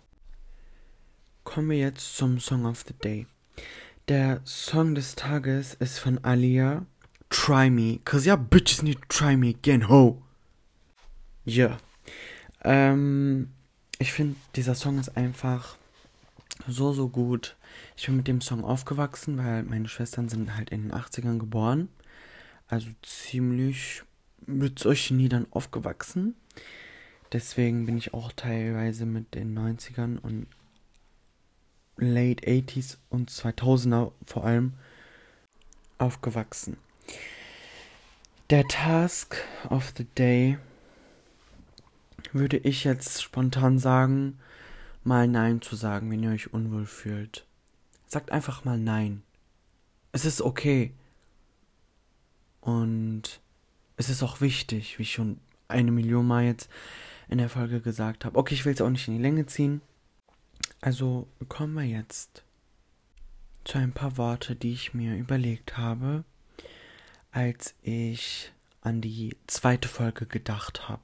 [1.45, 3.27] Kommen wir jetzt zum Song of the Day.
[4.09, 6.87] Der Song des Tages ist von Alia,
[7.29, 10.23] Try Me, cause yeah, bitches need to try me again, ho!
[11.45, 11.67] Ja.
[11.67, 11.79] Yeah.
[12.65, 13.51] Ähm,
[13.99, 15.77] ich finde, dieser Song ist einfach
[16.67, 17.57] so, so gut.
[17.97, 21.89] Ich bin mit dem Song aufgewachsen, weil meine Schwestern sind halt in den 80ern geboren.
[22.69, 24.03] Also ziemlich
[24.47, 26.35] mit solchen Liedern aufgewachsen.
[27.33, 30.47] Deswegen bin ich auch teilweise mit den 90ern und
[31.97, 34.75] Late 80s und 2000er vor allem
[35.99, 36.77] aufgewachsen.
[38.51, 39.37] Der Task
[39.71, 40.59] of the Day
[42.33, 44.39] würde ich jetzt spontan sagen,
[45.07, 47.47] mal Nein zu sagen, wenn ihr euch unwohl fühlt.
[48.07, 49.23] Sagt einfach mal Nein.
[50.13, 50.93] Es ist okay.
[52.61, 53.41] Und
[53.97, 55.39] es ist auch wichtig, wie ich schon
[55.69, 56.69] eine Million Mal jetzt
[57.29, 58.39] in der Folge gesagt habe.
[58.39, 59.81] Okay, ich will es auch nicht in die Länge ziehen.
[60.81, 62.45] Also kommen wir jetzt
[63.65, 66.25] zu ein paar Worte, die ich mir überlegt habe,
[67.33, 71.03] als ich an die zweite Folge gedacht habe.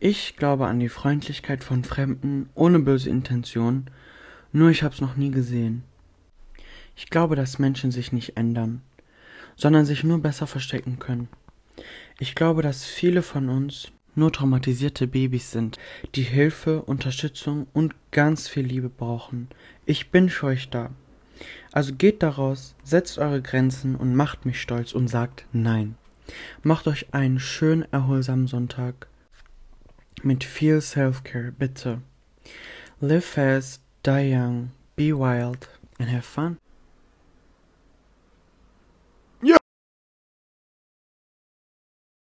[0.00, 3.90] Ich glaube an die Freundlichkeit von Fremden ohne böse Intention,
[4.52, 5.84] nur ich hab's noch nie gesehen.
[6.96, 8.82] Ich glaube, dass Menschen sich nicht ändern,
[9.56, 11.28] sondern sich nur besser verstecken können.
[12.18, 15.78] Ich glaube, dass viele von uns nur traumatisierte Babys sind,
[16.14, 19.48] die Hilfe, Unterstützung und ganz viel Liebe brauchen.
[19.86, 20.90] Ich bin für euch da.
[21.72, 25.96] Also geht daraus, setzt eure Grenzen und macht mich stolz und sagt Nein.
[26.62, 29.08] Macht euch einen schönen, erholsamen Sonntag
[30.24, 32.00] mit viel Self-Care, bitte.
[32.44, 32.48] Uh,
[33.00, 36.58] live fast, die young, be wild and have fun.